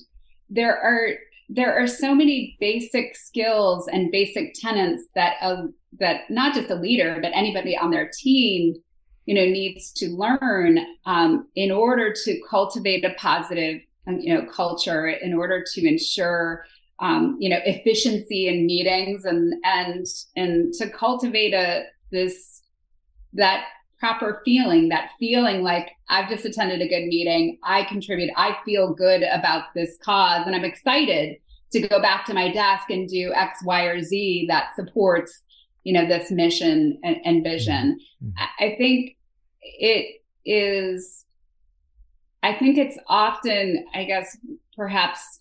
there 0.48 0.78
are 0.78 1.14
there 1.52 1.76
are 1.76 1.86
so 1.86 2.14
many 2.14 2.56
basic 2.60 3.16
skills 3.16 3.88
and 3.88 4.12
basic 4.12 4.54
tenets 4.54 5.02
that 5.16 5.34
a, 5.42 5.66
that 5.98 6.31
not 6.31 6.55
just 6.55 6.70
a 6.70 6.74
leader 6.74 7.18
but 7.20 7.33
anybody 7.35 7.76
on 7.76 7.90
their 7.90 8.11
team 8.12 8.74
you 9.26 9.35
know 9.35 9.44
needs 9.44 9.92
to 9.92 10.09
learn 10.09 10.79
um, 11.07 11.46
in 11.55 11.70
order 11.70 12.12
to 12.12 12.40
cultivate 12.48 13.05
a 13.05 13.14
positive 13.14 13.81
um, 14.07 14.18
you 14.18 14.35
know 14.35 14.44
culture 14.46 15.09
in 15.09 15.35
order 15.35 15.64
to 15.74 15.87
ensure 15.87 16.64
um, 17.00 17.37
you 17.38 17.48
know 17.48 17.59
efficiency 17.64 18.48
in 18.48 18.66
meetings 18.66 19.24
and 19.24 19.55
and 19.64 20.07
and 20.37 20.72
to 20.74 20.88
cultivate 20.90 21.55
a 21.55 21.85
this 22.11 22.62
that 23.33 23.64
proper 23.98 24.42
feeling 24.44 24.88
that 24.88 25.11
feeling 25.20 25.62
like 25.62 25.90
i've 26.09 26.29
just 26.29 26.44
attended 26.44 26.81
a 26.81 26.88
good 26.88 27.07
meeting. 27.07 27.59
I 27.62 27.85
contribute. 27.85 28.31
I 28.37 28.57
feel 28.64 28.94
good 28.94 29.22
about 29.22 29.74
this 29.74 29.96
cause 30.03 30.44
and 30.46 30.57
i'm 30.57 30.64
excited 30.64 31.37
to 31.72 31.87
go 31.87 32.00
back 32.03 32.24
to 32.26 32.35
my 32.35 32.50
desk 32.53 32.90
and 32.90 33.09
do 33.09 33.33
x 33.35 33.61
y 33.64 33.85
or 33.85 34.03
z 34.03 34.46
that 34.48 34.74
supports 34.74 35.42
you 35.84 35.92
know 35.92 36.06
this 36.06 36.30
mission 36.30 36.98
and, 37.02 37.16
and 37.24 37.44
vision 37.44 37.98
mm-hmm. 38.22 38.44
i 38.58 38.74
think 38.76 39.16
it 39.62 40.22
is 40.44 41.24
i 42.42 42.52
think 42.54 42.78
it's 42.78 42.98
often 43.08 43.84
i 43.94 44.04
guess 44.04 44.36
perhaps 44.76 45.40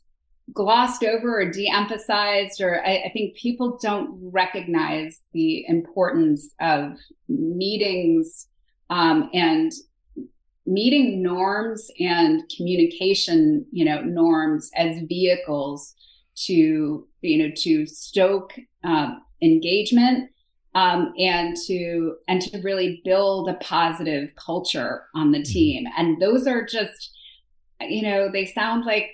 glossed 0.54 1.04
over 1.04 1.42
or 1.42 1.52
de-emphasized 1.52 2.62
or 2.62 2.84
I, 2.84 3.04
I, 3.06 3.12
think 3.14 3.36
people 3.36 3.78
don't 3.82 4.32
recognize 4.34 5.20
the 5.32 5.64
importance 5.68 6.56
of 6.60 6.94
meetings 7.28 8.48
um, 8.90 9.30
and 9.34 9.72
meeting 10.66 11.22
norms 11.22 11.90
and 12.00 12.44
communication 12.56 13.66
you 13.72 13.86
know 13.86 14.02
norms 14.02 14.70
as 14.76 14.98
vehicles 15.08 15.94
to 16.36 17.08
you 17.22 17.38
know 17.38 17.54
to 17.58 17.86
stoke 17.86 18.54
uh, 18.84 19.12
engagement 19.42 20.30
um, 20.76 21.14
and 21.18 21.58
to 21.68 22.16
and 22.28 22.42
to 22.42 22.62
really 22.62 23.02
build 23.04 23.50
a 23.50 23.56
positive 23.56 24.30
culture 24.36 25.04
on 25.16 25.32
the 25.32 25.40
mm-hmm. 25.40 25.52
team 25.52 25.86
and 25.98 26.22
those 26.22 26.48
are 26.48 26.64
just 26.64 27.12
you 27.82 28.04
know 28.04 28.30
they 28.32 28.46
sound 28.46 28.86
like 28.86 29.10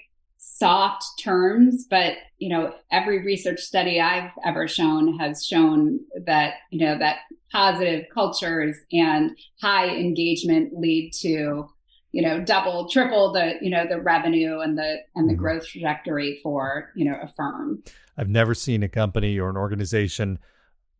soft 0.45 1.03
terms, 1.19 1.88
but 1.89 2.13
you 2.38 2.49
know, 2.49 2.73
every 2.91 3.25
research 3.25 3.59
study 3.59 3.99
I've 3.99 4.31
ever 4.45 4.67
shown 4.67 5.17
has 5.17 5.45
shown 5.45 5.99
that 6.25 6.53
you 6.71 6.85
know 6.85 6.97
that 6.99 7.19
positive 7.51 8.05
cultures 8.13 8.75
and 8.91 9.35
high 9.61 9.89
engagement 9.89 10.73
lead 10.77 11.11
to 11.21 11.67
you 12.11 12.21
know 12.21 12.39
double 12.43 12.88
triple 12.89 13.33
the 13.33 13.55
you 13.61 13.69
know 13.69 13.85
the 13.88 13.99
revenue 13.99 14.59
and 14.59 14.77
the 14.77 14.97
and 15.15 15.27
the 15.27 15.33
mm-hmm. 15.33 15.41
growth 15.41 15.67
trajectory 15.67 16.39
for 16.43 16.91
you 16.95 17.09
know 17.09 17.17
a 17.21 17.27
firm 17.27 17.83
i've 18.17 18.30
never 18.30 18.54
seen 18.54 18.84
a 18.84 18.89
company 18.89 19.39
or 19.39 19.49
an 19.49 19.58
organization 19.58 20.39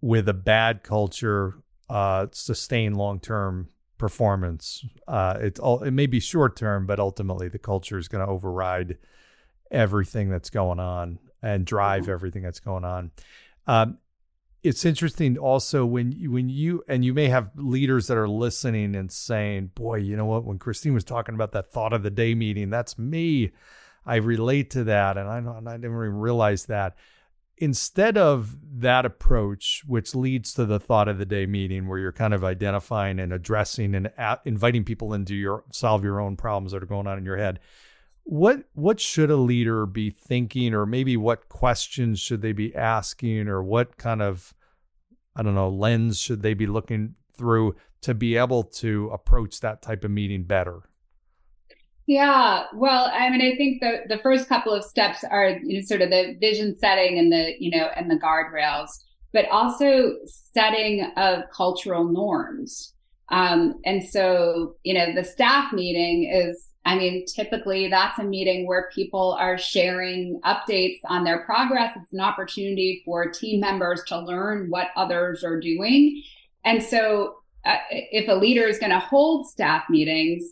with 0.02 0.28
a 0.30 0.34
bad 0.34 0.84
culture 0.84 1.56
uh, 1.90 2.28
sustain 2.32 2.96
long-term 2.96 3.70
performance 3.98 4.86
uh, 5.08 5.38
it's 5.40 5.60
all 5.60 5.82
it 5.84 5.92
may 5.92 6.06
be 6.06 6.20
short 6.20 6.56
term 6.56 6.86
but 6.86 7.00
ultimately 7.00 7.48
the 7.48 7.60
culture 7.60 7.98
is 7.98 8.08
going 8.08 8.26
to 8.26 8.32
override 8.32 8.98
everything 9.72 10.30
that's 10.30 10.50
going 10.50 10.80
on 10.80 11.20
and 11.42 11.66
drive 11.66 12.04
mm-hmm. 12.04 12.12
everything 12.12 12.42
that's 12.42 12.60
going 12.60 12.84
on. 12.84 13.12
Um, 13.68 14.00
it's 14.64 14.84
interesting 14.84 15.38
also 15.38 15.86
when 15.86 16.12
you, 16.12 16.32
when 16.32 16.50
you 16.50 16.84
and 16.88 17.06
you 17.06 17.14
may 17.14 17.28
have 17.28 17.52
leaders 17.56 18.08
that 18.08 18.18
are 18.18 18.28
listening 18.28 18.96
and 18.96 19.12
saying, 19.12 19.72
"Boy, 19.76 19.98
you 19.98 20.18
know 20.18 20.26
what? 20.26 20.44
When 20.44 20.58
Christine 20.58 20.96
was 20.96 21.04
talking 21.04 21.36
about 21.36 21.52
that 21.52 21.72
thought 21.72 21.94
of 21.94 22.02
the 22.02 22.10
day 22.10 22.34
meeting, 22.34 22.72
that's 22.72 22.98
me. 22.98 23.52
I 24.06 24.18
relate 24.18 24.70
to 24.72 24.84
that, 24.86 25.18
and 25.18 25.28
I 25.28 25.38
and 25.38 25.70
I 25.70 25.74
didn't 25.74 25.86
even 25.86 26.20
realize 26.20 26.66
that." 26.66 26.96
Instead 27.58 28.18
of 28.18 28.58
that 28.82 29.06
approach, 29.06 29.84
which 29.88 30.14
leads 30.14 30.54
to 30.54 30.66
the 30.66 30.80
thought 30.80 31.08
of 31.08 31.18
the 31.18 31.26
day 31.26 31.46
meeting, 31.46 31.88
where 31.88 31.98
you're 32.00 32.12
kind 32.12 32.34
of 32.34 32.44
identifying 32.44 33.18
and 33.18 33.32
addressing 33.32 33.96
and 33.96 34.12
inviting 34.44 34.84
people 34.84 35.14
into 35.14 35.34
your 35.34 35.64
solve 35.72 36.04
your 36.04 36.20
own 36.20 36.36
problems 36.36 36.74
that 36.74 36.84
are 36.84 36.88
going 36.88 37.08
on 37.08 37.18
in 37.18 37.24
your 37.26 37.38
head, 37.38 37.60
what 38.26 38.64
what 38.74 39.00
should 39.00 39.30
a 39.30 39.36
leader 39.36 39.86
be 39.86 40.10
thinking 40.10 40.74
or 40.74 40.86
maybe 40.86 41.16
what 41.16 41.48
questions 41.48 42.20
should 42.20 42.42
they 42.42 42.52
be 42.52 42.76
asking 42.76 43.48
or 43.48 43.62
what 43.62 43.98
kind 43.98 44.20
of 44.22 44.54
i 45.36 45.44
don't 45.44 45.54
know 45.54 45.70
lens 45.70 46.20
should 46.20 46.42
they 46.42 46.56
be 46.56 46.66
looking 46.66 47.14
through 47.38 47.76
to 48.02 48.16
be 48.16 48.36
able 48.36 48.64
to 48.64 49.10
approach 49.14 49.60
that 49.60 49.82
type 49.84 50.04
of 50.04 50.10
meeting 50.10 50.44
better 50.44 50.90
yeah 52.08 52.64
well 52.74 53.12
i 53.14 53.30
mean 53.30 53.42
i 53.42 53.56
think 53.56 53.82
the 53.82 54.02
the 54.08 54.22
first 54.22 54.48
couple 54.48 54.74
of 54.74 54.84
steps 54.84 55.24
are 55.30 55.50
you 55.64 55.80
know 55.80 55.86
sort 55.86 56.02
of 56.02 56.10
the 56.10 56.36
vision 56.40 56.76
setting 56.76 57.18
and 57.18 57.32
the 57.32 57.54
you 57.60 57.72
know 57.72 57.90
and 57.96 58.10
the 58.10 58.16
guardrails 58.16 58.90
but 59.34 59.46
also 59.50 60.14
setting 60.26 61.12
of 61.18 61.44
cultural 61.56 62.06
norms 62.06 62.94
um, 63.30 63.74
and 63.86 64.04
so 64.04 64.76
you 64.84 64.94
know 64.94 65.14
the 65.16 65.24
staff 65.24 65.74
meeting 65.74 66.32
is 66.32 66.68
I 66.86 66.96
mean, 66.96 67.26
typically 67.26 67.88
that's 67.88 68.20
a 68.20 68.24
meeting 68.24 68.68
where 68.68 68.90
people 68.94 69.36
are 69.40 69.58
sharing 69.58 70.40
updates 70.46 71.00
on 71.08 71.24
their 71.24 71.44
progress. 71.44 71.98
It's 72.00 72.14
an 72.14 72.20
opportunity 72.20 73.02
for 73.04 73.28
team 73.32 73.60
members 73.60 74.04
to 74.08 74.20
learn 74.20 74.70
what 74.70 74.90
others 74.96 75.44
are 75.44 75.60
doing. 75.60 76.22
And 76.64 76.84
so, 76.84 77.38
uh, 77.66 77.78
if 77.90 78.30
a 78.30 78.36
leader 78.36 78.68
is 78.68 78.78
going 78.78 78.92
to 78.92 79.00
hold 79.00 79.48
staff 79.48 79.86
meetings, 79.90 80.44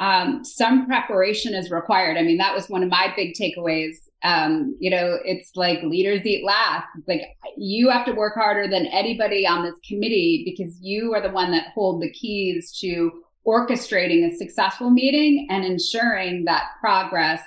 um, 0.00 0.44
some 0.44 0.86
preparation 0.86 1.54
is 1.54 1.70
required. 1.70 2.16
I 2.16 2.22
mean, 2.22 2.38
that 2.38 2.54
was 2.54 2.68
one 2.68 2.82
of 2.82 2.88
my 2.88 3.12
big 3.16 3.34
takeaways. 3.34 3.96
Um, 4.22 4.76
you 4.78 4.90
know, 4.90 5.18
it's 5.24 5.50
like 5.56 5.82
leaders 5.82 6.24
eat 6.24 6.44
last. 6.44 6.86
It's 6.96 7.08
like 7.08 7.22
you 7.56 7.90
have 7.90 8.06
to 8.06 8.12
work 8.12 8.34
harder 8.34 8.68
than 8.68 8.86
anybody 8.86 9.46
on 9.46 9.64
this 9.64 9.74
committee 9.88 10.42
because 10.44 10.78
you 10.80 11.14
are 11.14 11.20
the 11.20 11.30
one 11.30 11.50
that 11.52 11.68
hold 11.74 12.00
the 12.00 12.10
keys 12.12 12.76
to 12.80 13.10
orchestrating 13.46 14.26
a 14.26 14.36
successful 14.36 14.90
meeting 14.90 15.46
and 15.50 15.64
ensuring 15.64 16.44
that 16.44 16.64
progress 16.80 17.42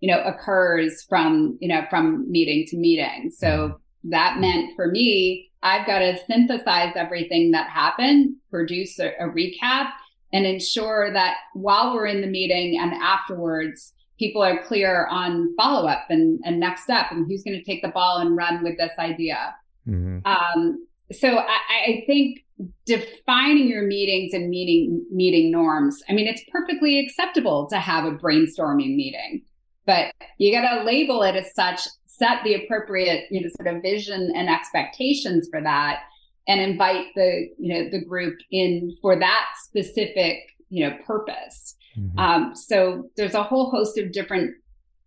you 0.00 0.12
know 0.12 0.22
occurs 0.22 1.04
from 1.08 1.56
you 1.60 1.68
know 1.68 1.82
from 1.88 2.30
meeting 2.30 2.66
to 2.68 2.76
meeting 2.76 3.30
so 3.30 3.46
mm-hmm. 3.46 4.10
that 4.10 4.38
meant 4.38 4.70
for 4.76 4.88
me 4.88 5.50
i've 5.62 5.86
got 5.86 6.00
to 6.00 6.18
synthesize 6.26 6.92
everything 6.96 7.50
that 7.52 7.70
happened 7.70 8.34
produce 8.50 8.98
a, 8.98 9.08
a 9.18 9.28
recap 9.28 9.88
and 10.32 10.46
ensure 10.46 11.12
that 11.12 11.36
while 11.54 11.94
we're 11.94 12.06
in 12.06 12.20
the 12.20 12.26
meeting 12.26 12.78
and 12.80 12.92
afterwards 12.94 13.92
people 14.18 14.42
are 14.42 14.62
clear 14.64 15.06
on 15.06 15.54
follow 15.56 15.88
up 15.88 16.06
and, 16.10 16.40
and 16.44 16.58
next 16.58 16.82
step 16.82 17.06
and 17.10 17.26
who's 17.28 17.42
going 17.42 17.56
to 17.56 17.64
take 17.64 17.82
the 17.82 17.88
ball 17.88 18.18
and 18.18 18.36
run 18.36 18.62
with 18.62 18.76
this 18.78 18.92
idea 18.98 19.54
mm-hmm. 19.86 20.18
um, 20.26 20.86
so 21.12 21.38
I, 21.38 21.58
I 21.86 22.04
think 22.06 22.44
defining 22.86 23.68
your 23.68 23.82
meetings 23.82 24.34
and 24.34 24.50
meeting 24.50 25.04
meeting 25.10 25.50
norms. 25.50 26.02
I 26.08 26.12
mean, 26.12 26.26
it's 26.26 26.42
perfectly 26.50 26.98
acceptable 26.98 27.68
to 27.70 27.78
have 27.78 28.04
a 28.04 28.12
brainstorming 28.12 28.96
meeting, 28.96 29.42
but 29.86 30.12
you 30.38 30.52
got 30.52 30.74
to 30.74 30.84
label 30.84 31.22
it 31.22 31.36
as 31.36 31.54
such, 31.54 31.80
set 32.06 32.42
the 32.44 32.54
appropriate, 32.54 33.26
you 33.30 33.40
know, 33.40 33.48
sort 33.56 33.74
of 33.74 33.82
vision 33.82 34.32
and 34.34 34.48
expectations 34.48 35.48
for 35.50 35.62
that 35.62 36.00
and 36.48 36.60
invite 36.60 37.06
the, 37.14 37.48
you 37.58 37.74
know, 37.74 37.90
the 37.90 38.04
group 38.04 38.38
in 38.50 38.96
for 39.00 39.18
that 39.18 39.46
specific, 39.64 40.38
you 40.70 40.88
know, 40.88 40.96
purpose. 41.06 41.76
Mm-hmm. 41.96 42.18
Um, 42.18 42.54
so 42.54 43.10
there's 43.16 43.34
a 43.34 43.42
whole 43.42 43.70
host 43.70 43.98
of 43.98 44.12
different 44.12 44.54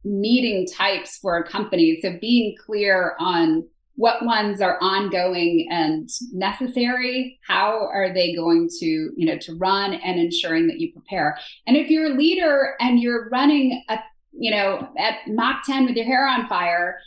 meeting 0.03 0.67
types 0.67 1.17
for 1.17 1.37
a 1.37 1.43
company. 1.43 1.99
So 2.01 2.17
being 2.19 2.55
clear 2.65 3.15
on 3.19 3.67
what 3.95 4.23
ones 4.25 4.61
are 4.61 4.77
ongoing 4.81 5.67
and 5.69 6.09
necessary 6.31 7.39
how 7.45 7.87
are 7.93 8.13
they 8.13 8.33
going 8.33 8.69
to 8.79 8.85
you 8.85 9.25
know 9.25 9.37
to 9.37 9.53
run 9.55 9.93
and 9.93 10.19
ensuring 10.19 10.65
that 10.65 10.79
you 10.79 10.91
prepare 10.93 11.37
and 11.67 11.75
if 11.75 11.89
you're 11.89 12.13
a 12.13 12.17
leader 12.17 12.75
and 12.79 12.99
you're 12.99 13.29
running 13.29 13.83
a 13.89 13.99
you 14.31 14.49
know 14.49 14.87
at 14.97 15.15
mach 15.27 15.63
10 15.65 15.85
with 15.85 15.95
your 15.95 16.05
hair 16.05 16.25
on 16.25 16.47
fire 16.47 16.97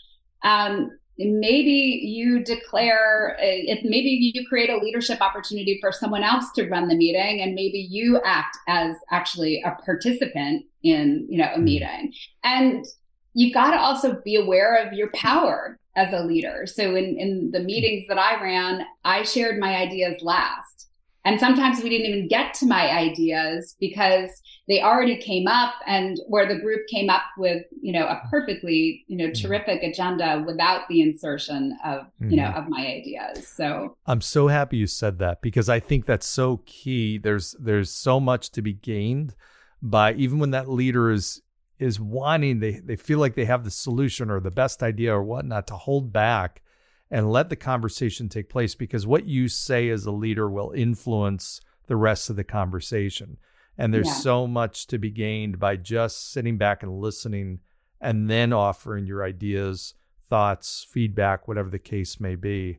um, 0.44 0.90
maybe 1.18 2.00
you 2.05 2.42
declare 2.42 3.37
it 3.38 3.85
maybe 3.85 4.33
you 4.35 4.46
create 4.48 4.70
a 4.70 4.79
leadership 4.79 5.20
opportunity 5.20 5.79
for 5.81 5.92
someone 5.92 6.24
else 6.24 6.50
to 6.53 6.68
run 6.68 6.88
the 6.88 6.96
meeting 6.96 7.40
and 7.40 7.55
maybe 7.55 7.79
you 7.79 8.20
act 8.24 8.57
as 8.66 8.96
actually 9.11 9.62
a 9.64 9.70
participant 9.85 10.64
in 10.83 11.27
you 11.29 11.38
know 11.38 11.50
a 11.53 11.57
hmm. 11.57 11.64
meeting. 11.64 12.12
And 12.42 12.85
you've 13.33 13.55
got 13.55 13.70
to 13.72 13.79
also 13.79 14.20
be 14.24 14.37
aware 14.37 14.77
of 14.77 14.92
your 14.92 15.11
power 15.14 15.79
as 15.96 16.12
a 16.12 16.24
leader. 16.24 16.66
So 16.66 16.94
in 16.94 17.16
in 17.18 17.50
the 17.53 17.61
meetings 17.61 18.07
that 18.09 18.18
i 18.18 18.42
ran 18.42 18.85
i 19.05 19.22
shared 19.22 19.59
my 19.59 19.77
ideas 19.77 20.20
last 20.22 20.88
and 21.24 21.40
sometimes 21.40 21.82
we 21.82 21.88
didn't 21.88 22.06
even 22.06 22.28
get 22.28 22.52
to 22.54 22.66
my 22.66 22.90
ideas 22.90 23.76
because 23.80 24.30
they 24.68 24.82
already 24.82 25.16
came 25.16 25.46
up 25.46 25.74
and 25.87 26.20
where 26.28 26.46
the 26.46 26.58
group 26.58 26.87
came 26.88 27.08
up 27.08 27.22
with, 27.38 27.64
you 27.80 27.92
know, 27.92 28.06
a 28.06 28.20
perfectly, 28.30 29.04
you 29.08 29.16
know, 29.16 29.26
mm-hmm. 29.26 29.46
terrific 29.46 29.82
agenda 29.82 30.44
without 30.46 30.87
the 30.88 31.00
insertion 31.00 31.78
of, 31.84 32.06
you 32.20 32.37
know, 32.37 32.44
mm-hmm. 32.44 32.58
of 32.58 32.68
my 32.68 32.87
ideas. 32.87 33.48
So 33.48 33.96
I'm 34.06 34.20
so 34.20 34.48
happy 34.48 34.76
you 34.76 34.87
said 34.87 35.18
that 35.20 35.40
because 35.40 35.68
I 35.70 35.80
think 35.80 36.04
that's 36.04 36.26
so 36.26 36.62
key. 36.66 37.16
There's 37.16 37.56
there's 37.58 37.90
so 37.90 38.20
much 38.20 38.50
to 38.50 38.62
be 38.62 38.74
gained 38.74 39.34
by 39.80 40.12
even 40.14 40.38
when 40.38 40.50
that 40.50 40.68
leader 40.68 41.10
is 41.10 41.40
is 41.78 41.98
wanting 41.98 42.60
they 42.60 42.80
they 42.84 42.96
feel 42.96 43.18
like 43.18 43.34
they 43.34 43.44
have 43.44 43.64
the 43.64 43.70
solution 43.70 44.30
or 44.30 44.40
the 44.40 44.50
best 44.50 44.82
idea 44.82 45.14
or 45.14 45.22
whatnot 45.22 45.66
to 45.66 45.74
hold 45.74 46.12
back 46.12 46.62
and 47.10 47.30
let 47.30 47.48
the 47.48 47.56
conversation 47.56 48.28
take 48.28 48.48
place 48.48 48.74
because 48.74 49.06
what 49.06 49.26
you 49.26 49.48
say 49.48 49.88
as 49.88 50.06
a 50.06 50.10
leader 50.10 50.48
will 50.48 50.72
influence 50.72 51.60
the 51.86 51.96
rest 51.96 52.30
of 52.30 52.36
the 52.36 52.44
conversation. 52.44 53.36
And 53.76 53.92
there's 53.92 54.06
yeah. 54.06 54.14
so 54.14 54.46
much 54.46 54.86
to 54.88 54.98
be 54.98 55.10
gained 55.10 55.58
by 55.58 55.76
just 55.76 56.32
sitting 56.32 56.56
back 56.56 56.82
and 56.82 57.00
listening 57.00 57.60
and 58.00 58.30
then 58.30 58.52
offering 58.52 59.06
your 59.06 59.24
ideas, 59.24 59.94
thoughts, 60.24 60.86
feedback, 60.90 61.48
whatever 61.48 61.70
the 61.70 61.78
case 61.78 62.20
may 62.20 62.36
be. 62.36 62.78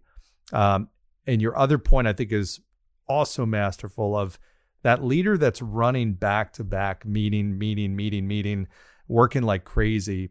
Um, 0.54 0.90
and 1.28 1.42
your 1.42 1.58
other 1.58 1.78
point, 1.78 2.08
I 2.08 2.14
think, 2.14 2.32
is 2.32 2.62
also 3.08 3.46
masterful 3.46 4.18
of 4.18 4.40
that 4.84 5.04
leader 5.04 5.38
that's 5.38 5.62
running 5.62 6.14
back 6.14 6.54
to 6.54 6.64
back 6.64 7.06
meeting, 7.06 7.58
meeting, 7.58 7.96
meeting, 7.96 8.28
meeting, 8.28 8.68
working 9.08 9.44
like 9.44 9.66
crazy 9.66 10.30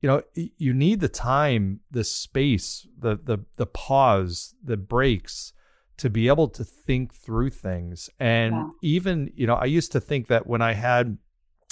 you 0.00 0.08
know 0.08 0.22
you 0.34 0.72
need 0.72 1.00
the 1.00 1.08
time 1.08 1.80
the 1.90 2.04
space 2.04 2.86
the 2.98 3.18
the 3.22 3.38
the 3.56 3.66
pause 3.66 4.54
the 4.62 4.76
breaks 4.76 5.52
to 5.98 6.08
be 6.08 6.28
able 6.28 6.48
to 6.48 6.64
think 6.64 7.12
through 7.12 7.50
things. 7.50 8.08
And 8.18 8.54
yeah. 8.54 8.68
even 8.82 9.32
you 9.34 9.46
know 9.46 9.54
i 9.54 9.64
used 9.64 9.92
to 9.92 10.00
think 10.00 10.28
that 10.28 10.46
when 10.46 10.62
i 10.62 10.72
had 10.72 11.18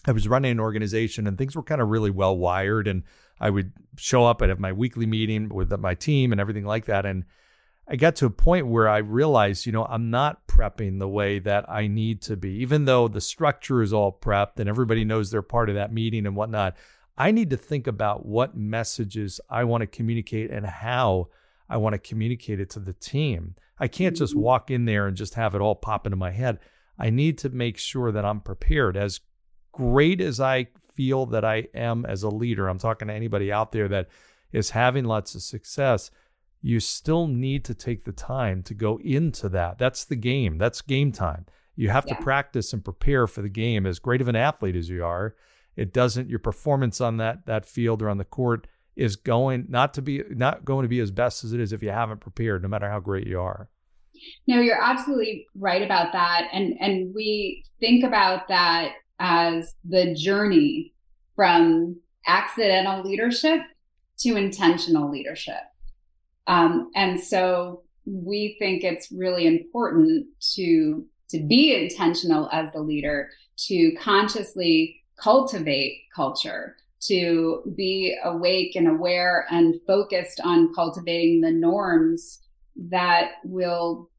i 0.07 0.13
was 0.13 0.29
running 0.29 0.51
an 0.51 0.61
organization 0.61 1.27
and 1.27 1.39
things 1.39 1.57
were 1.57 1.63
kind 1.63 1.81
of 1.81 1.89
really 1.89 2.11
well 2.11 2.37
wired 2.37 2.87
and 2.89 3.05
i 3.41 3.49
would 3.49 3.73
show 3.97 4.25
up 4.25 4.41
and 4.41 4.51
have 4.51 4.61
my 4.61 4.73
weekly 4.73 5.07
meeting 5.07 5.49
with 5.49 5.73
my 5.79 5.95
team 5.95 6.33
and 6.33 6.41
everything 6.41 6.65
like 6.65 6.87
that. 6.87 7.07
And 7.07 7.25
i 7.89 7.95
got 7.95 8.17
to 8.17 8.27
a 8.27 8.31
point 8.31 8.67
where 8.67 8.89
i 8.89 8.99
realized 8.99 9.65
you 9.65 9.73
know 9.73 9.85
i'm 9.85 10.11
not 10.11 10.47
prepping 10.49 10.99
the 10.99 11.09
way 11.09 11.39
that 11.39 11.71
i 11.71 11.87
need 11.87 12.21
to 12.23 12.37
be. 12.37 12.51
Even 12.63 12.85
though 12.85 13.07
the 13.07 13.21
structure 13.21 13.81
is 13.83 13.93
all 13.93 14.19
prepped 14.21 14.59
and 14.59 14.69
everybody 14.69 15.05
knows 15.05 15.31
they're 15.31 15.43
part 15.43 15.69
of 15.69 15.77
that 15.77 15.93
meeting 15.93 16.27
and 16.27 16.35
whatnot 16.35 16.75
I 17.19 17.31
need 17.31 17.51
to 17.51 17.57
think 17.57 17.87
about 17.87 18.27
what 18.27 18.57
messages 18.57 19.41
I 19.49 19.65
want 19.65 19.83
to 19.83 19.87
communicate 19.87 20.51
and 20.51 20.67
how 20.67 21.29
I 21.69 21.79
want 21.79 21.95
to 21.95 21.99
communicate 21.99 22.61
it 22.61 22.71
to 22.71 22.81
the 22.81 22.93
team. 22.93 23.55
I 23.79 23.89
can't 23.89 24.17
just 24.17 24.33
mm-hmm. 24.33 24.43
walk 24.43 24.71
in 24.71 24.85
there 24.85 25.07
and 25.07 25.17
just 25.17 25.35
have 25.35 25.55
it 25.55 25.61
all 25.61 25.75
pop 25.75 26.07
into 26.07 26.17
my 26.17 26.31
head. 26.31 26.59
I 26.99 27.11
need 27.11 27.39
to 27.39 27.49
make 27.49 27.79
sure 27.79 28.13
that 28.13 28.25
I'm 28.25 28.41
prepared. 28.41 28.97
As 28.97 29.21
great 29.73 30.21
as 30.21 30.41
I 30.41 30.69
feel 30.95 31.27
that 31.27 31.45
I 31.45 31.69
am 31.75 32.07
as 32.07 32.23
a 32.23 32.29
leader, 32.29 32.69
I'm 32.69 32.79
talking 32.79 33.09
to 33.09 33.15
anybody 33.15 33.53
out 33.53 33.73
there 33.73 33.89
that 33.89 34.09
is 34.53 34.71
having 34.71 35.05
lots 35.05 35.35
of 35.35 35.43
success. 35.43 36.11
You 36.63 36.81
still 36.81 37.27
need 37.27 37.65
to 37.67 37.75
take 37.75 38.05
the 38.05 38.13
time 38.13 38.63
to 38.65 38.75
go 38.75 38.99
into 39.05 39.49
that. 39.51 39.79
That's 39.79 40.05
the 40.05 40.17
game. 40.17 40.59
That's 40.59 40.81
game 40.81 41.13
time. 41.13 41.47
You 41.77 41.91
have 41.91 42.07
yeah. 42.09 42.17
to 42.17 42.23
practice 42.23 42.73
and 42.73 42.85
prepare 42.85 43.27
for 43.27 43.43
the 43.43 43.51
game. 43.51 43.85
As 43.85 43.99
great 43.99 44.23
of 44.23 44.29
an 44.29 44.37
athlete 44.37 44.77
as 44.77 44.89
you 44.89 45.05
are, 45.05 45.35
it 45.77 45.93
doesn't 45.93 46.29
your 46.29 46.39
performance 46.39 47.01
on 47.01 47.19
that 47.19 47.47
that 47.47 47.67
field 47.67 48.03
or 48.03 48.09
on 48.09 48.19
the 48.19 48.25
court 48.25 48.67
is 48.97 49.15
going 49.15 49.67
not 49.69 49.93
to 49.95 50.03
be 50.03 50.23
not 50.31 50.65
going 50.65 50.83
to 50.83 50.89
be 50.89 51.01
as 51.01 51.11
best 51.11 51.45
as 51.45 51.53
it 51.53 51.61
is 51.61 51.73
if 51.73 51.83
you 51.83 51.91
haven't 51.91 52.21
prepared, 52.21 52.63
no 52.63 52.69
matter 52.69 52.91
how 52.91 52.99
great 52.99 53.27
you 53.27 53.41
are. 53.41 53.69
No, 54.47 54.61
you're 54.61 54.83
absolutely 54.83 55.47
right 55.55 55.83
about 55.83 56.13
that. 56.13 56.49
And 56.53 56.75
and 56.81 57.15
we 57.15 57.63
think 57.79 58.05
about 58.05 58.49
that 58.49 58.93
as 59.19 59.75
the 59.85 60.15
journey 60.15 60.95
from 61.35 61.97
accidental 62.27 63.03
leadership 63.03 63.61
to 64.21 64.37
intentional 64.37 65.11
leadership. 65.11 65.61
Um, 66.47 66.91
and 66.95 67.21
so 67.21 67.83
we 68.07 68.57
think 68.59 68.83
it's 68.83 69.13
really 69.13 69.47
important 69.47 70.27
to 70.55 71.05
to 71.29 71.45
be 71.47 71.75
intentional 71.75 72.49
as 72.53 72.73
the 72.73 72.81
leader, 72.81 73.29
to 73.59 73.95
consciously 74.01 75.03
cultivate 75.17 76.03
culture, 76.15 76.77
to 77.01 77.63
be 77.77 78.17
awake 78.25 78.75
and 78.75 78.89
aware 78.89 79.47
and 79.51 79.81
focused 79.87 80.41
on 80.43 80.75
cultivating 80.75 81.41
the 81.41 81.51
norms 81.51 82.41
that 82.77 83.33
will 83.45 84.11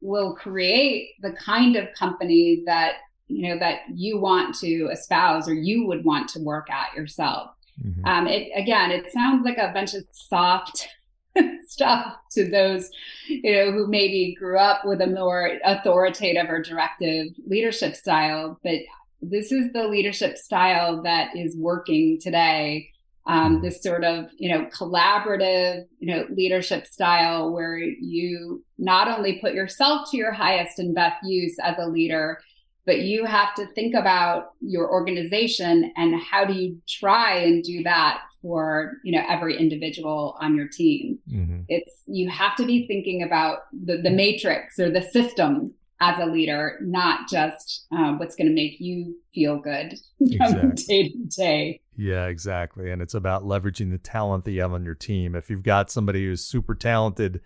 will 0.00 0.34
create 0.34 1.10
the 1.20 1.32
kind 1.32 1.76
of 1.76 1.92
company 1.94 2.62
that 2.66 2.94
you 3.26 3.48
know 3.48 3.58
that 3.58 3.80
you 3.92 4.18
want 4.18 4.54
to 4.54 4.88
espouse 4.92 5.48
or 5.48 5.54
you 5.54 5.86
would 5.86 6.04
want 6.04 6.28
to 6.28 6.40
work 6.40 6.70
at 6.70 6.94
yourself 6.94 7.50
mm-hmm. 7.82 8.04
um, 8.04 8.26
it 8.26 8.50
again 8.54 8.90
it 8.90 9.10
sounds 9.12 9.44
like 9.44 9.58
a 9.58 9.72
bunch 9.72 9.94
of 9.94 10.04
soft 10.10 10.88
stuff 11.66 12.14
to 12.30 12.48
those 12.48 12.90
you 13.26 13.52
know 13.52 13.72
who 13.72 13.86
maybe 13.86 14.36
grew 14.38 14.58
up 14.58 14.84
with 14.84 15.00
a 15.00 15.06
more 15.06 15.58
authoritative 15.64 16.48
or 16.48 16.62
directive 16.62 17.28
leadership 17.46 17.94
style 17.94 18.58
but 18.62 18.78
this 19.20 19.52
is 19.52 19.72
the 19.72 19.88
leadership 19.88 20.38
style 20.38 21.02
that 21.02 21.36
is 21.36 21.56
working 21.56 22.18
today. 22.20 22.90
Um, 23.26 23.56
mm-hmm. 23.56 23.64
this 23.64 23.82
sort 23.82 24.04
of 24.04 24.30
you 24.38 24.48
know 24.48 24.66
collaborative 24.66 25.84
you 25.98 26.14
know 26.14 26.24
leadership 26.30 26.86
style 26.86 27.52
where 27.52 27.76
you 27.76 28.64
not 28.78 29.06
only 29.06 29.38
put 29.38 29.52
yourself 29.52 30.10
to 30.10 30.16
your 30.16 30.32
highest 30.32 30.78
and 30.78 30.94
best 30.94 31.18
use 31.22 31.56
as 31.62 31.76
a 31.78 31.88
leader 31.88 32.40
but 32.88 33.00
you 33.00 33.26
have 33.26 33.54
to 33.56 33.66
think 33.74 33.94
about 33.94 34.52
your 34.62 34.90
organization 34.90 35.92
and 35.94 36.18
how 36.18 36.46
do 36.46 36.54
you 36.54 36.80
try 36.88 37.34
and 37.34 37.62
do 37.62 37.82
that 37.82 38.22
for 38.40 38.94
you 39.04 39.12
know 39.12 39.22
every 39.28 39.58
individual 39.58 40.34
on 40.40 40.56
your 40.56 40.68
team 40.68 41.18
mm-hmm. 41.30 41.60
it's 41.68 42.02
you 42.06 42.30
have 42.30 42.56
to 42.56 42.64
be 42.64 42.86
thinking 42.86 43.22
about 43.22 43.58
the, 43.84 43.98
the 43.98 44.10
matrix 44.10 44.78
or 44.78 44.90
the 44.90 45.02
system 45.02 45.74
as 46.00 46.18
a 46.20 46.26
leader, 46.26 46.78
not 46.80 47.28
just 47.28 47.86
um, 47.90 48.18
what's 48.18 48.36
going 48.36 48.46
to 48.46 48.54
make 48.54 48.78
you 48.78 49.16
feel 49.34 49.58
good 49.58 49.94
exactly. 50.20 50.84
day 50.86 51.08
to 51.08 51.24
day. 51.24 51.80
Yeah, 51.96 52.26
exactly. 52.26 52.90
And 52.90 53.02
it's 53.02 53.14
about 53.14 53.42
leveraging 53.42 53.90
the 53.90 53.98
talent 53.98 54.44
that 54.44 54.52
you 54.52 54.60
have 54.60 54.72
on 54.72 54.84
your 54.84 54.94
team. 54.94 55.34
If 55.34 55.50
you've 55.50 55.64
got 55.64 55.90
somebody 55.90 56.24
who's 56.24 56.44
super 56.44 56.74
talented, 56.74 57.40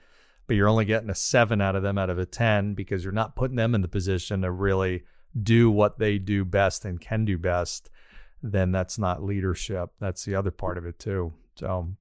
but 0.47 0.57
you're 0.57 0.69
only 0.69 0.85
getting 0.85 1.09
a 1.09 1.15
seven 1.15 1.61
out 1.62 1.77
of 1.77 1.83
them 1.83 1.97
out 1.97 2.11
of 2.11 2.19
a 2.19 2.27
10 2.27 2.75
because 2.75 3.05
you're 3.05 3.12
not 3.12 3.37
putting 3.37 3.57
them 3.57 3.75
in 3.75 3.81
the 3.81 3.88
position 3.88 4.43
to 4.43 4.51
really 4.51 5.05
do 5.41 5.71
what 5.71 5.99
they 5.99 6.19
do 6.19 6.45
best 6.45 6.85
and 6.85 7.01
can 7.01 7.25
do 7.25 7.38
best, 7.38 7.88
then 8.43 8.71
that's 8.71 8.99
not 8.99 9.23
leadership. 9.23 9.91
That's 9.99 10.27
the 10.27 10.35
other 10.35 10.51
part 10.51 10.77
of 10.77 10.85
it 10.85 10.99
too. 10.99 11.33
So, 11.55 11.95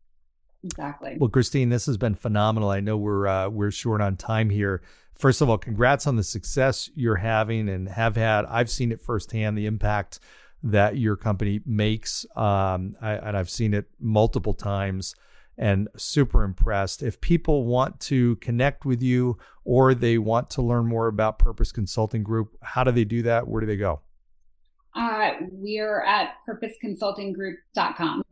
exactly. 0.63 1.15
Well, 1.17 1.29
Christine, 1.29 1.69
this 1.69 1.85
has 1.85 1.95
been 1.95 2.15
phenomenal. 2.15 2.69
I 2.69 2.81
know 2.81 2.97
we're 2.97 3.27
uh, 3.27 3.47
we're 3.47 3.71
short 3.71 4.01
on 4.01 4.17
time 4.17 4.49
here 4.49 4.81
first 5.21 5.39
of 5.39 5.49
all, 5.49 5.57
congrats 5.57 6.07
on 6.07 6.15
the 6.15 6.23
success 6.23 6.89
you're 6.95 7.17
having 7.17 7.69
and 7.69 7.87
have 7.87 8.15
had. 8.15 8.45
I've 8.45 8.69
seen 8.69 8.91
it 8.91 9.01
firsthand, 9.01 9.57
the 9.57 9.67
impact 9.67 10.19
that 10.63 10.97
your 10.97 11.15
company 11.15 11.61
makes. 11.65 12.25
Um, 12.35 12.95
I, 13.01 13.13
and 13.13 13.37
I've 13.37 13.49
seen 13.49 13.73
it 13.73 13.85
multiple 13.99 14.55
times 14.55 15.15
and 15.57 15.87
super 15.95 16.43
impressed. 16.43 17.03
If 17.03 17.21
people 17.21 17.65
want 17.65 17.99
to 18.01 18.35
connect 18.37 18.83
with 18.83 19.01
you 19.01 19.37
or 19.63 19.93
they 19.93 20.17
want 20.17 20.49
to 20.51 20.61
learn 20.61 20.87
more 20.87 21.07
about 21.07 21.37
Purpose 21.37 21.71
Consulting 21.71 22.23
Group, 22.23 22.57
how 22.63 22.83
do 22.83 22.91
they 22.91 23.05
do 23.05 23.21
that? 23.21 23.47
Where 23.47 23.61
do 23.61 23.67
they 23.67 23.77
go? 23.77 24.01
Uh, 24.95 25.31
we're 25.51 26.03
at 26.03 26.33
purposeconsultinggroup.com. 26.47 28.23